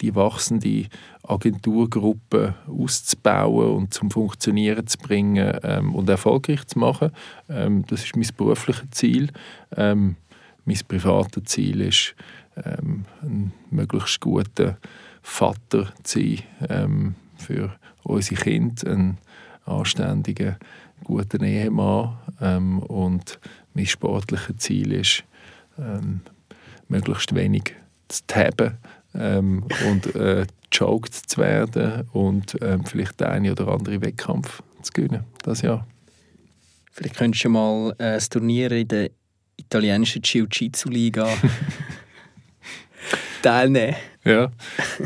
[0.00, 0.86] die wachsende
[1.22, 7.10] Agenturgruppe auszubauen und zum Funktionieren zu bringen ähm, und erfolgreich zu machen.
[7.48, 9.30] Ähm, das ist mein berufliches Ziel.
[9.76, 12.14] Mein privates Ziel ist,
[12.64, 14.78] ähm, ein möglichst guter
[15.22, 19.18] Vater zu sein ähm, für unsere Kinder, ein
[19.64, 20.58] anständiger,
[21.02, 22.16] guter Ehemann.
[22.40, 23.38] Ähm, und
[23.74, 25.24] mein sportliches Ziel ist,
[25.78, 26.20] ähm,
[26.88, 27.74] möglichst wenig
[28.08, 28.78] zu taben
[29.14, 34.92] ähm, und äh, gejoked zu werden und ähm, vielleicht den einen oder anderen Wettkampf zu
[34.92, 35.24] gewinnen.
[35.42, 35.86] Das Jahr.
[36.92, 39.10] Vielleicht könntest du mal äh, das Turnier in der
[39.56, 41.28] italienischen Jiu-Jitsu-Liga
[43.44, 43.96] teilnehmen.
[44.24, 44.50] Ja,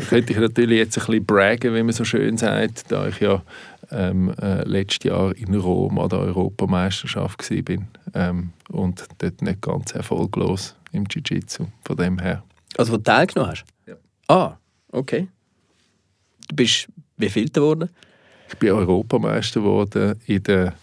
[0.09, 3.43] könnte ich natürlich jetzt ein bisschen braggen, wie man so schön sagt, da ich ja
[3.91, 7.77] ähm, äh, letztes Jahr in Rom an der Europameisterschaft war
[8.15, 12.43] ähm, und dort nicht ganz erfolglos im Jiu-Jitsu, von dem her.
[12.77, 13.65] Also, wo du teilgenommen hast?
[13.87, 13.95] Ja.
[14.29, 14.57] Ah,
[14.93, 15.27] okay.
[16.49, 17.91] Du bist wie viel geworden?
[18.49, 20.75] Ich bin Europameister geworden in der,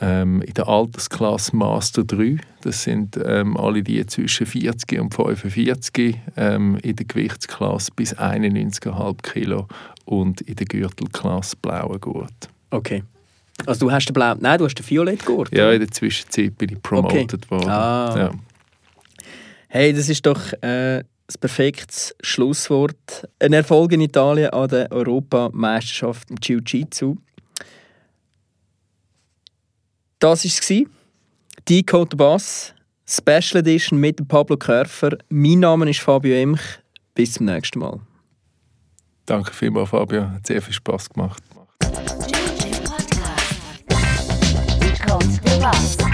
[0.00, 2.38] ähm, in der Altersklasse Master 3.
[2.62, 9.22] Das sind ähm, alle die zwischen 40 und 45 ähm, in der Gewichtsklasse bis 91,5
[9.22, 9.68] Kilo
[10.04, 12.48] und in der Gürtelklasse blauer Gurt.
[12.70, 13.02] Okay.
[13.66, 15.56] Also, du hast den blauen, nein, du hast den Violett Gurt.
[15.56, 17.68] Ja, in der Zwischenzeit bin ich promoted worden.
[17.68, 18.14] Ah.
[18.16, 18.30] Ja.
[19.68, 23.28] Hey, das ist doch äh, das perfektes Schlusswort.
[23.38, 27.16] Ein Erfolg in Italien an der Europameisterschaft im Jiu-Jitsu.
[30.24, 30.86] Das war es.
[31.68, 32.74] Decode the Bass,
[33.06, 35.18] Special Edition mit dem Pablo Körfer.
[35.28, 36.62] Mein Name ist Fabio Emch.
[37.14, 38.00] Bis zum nächsten Mal.
[39.26, 40.30] Danke vielmals, Fabio.
[40.30, 41.42] Hat sehr viel Spaß gemacht.
[45.06, 46.04] Podcast.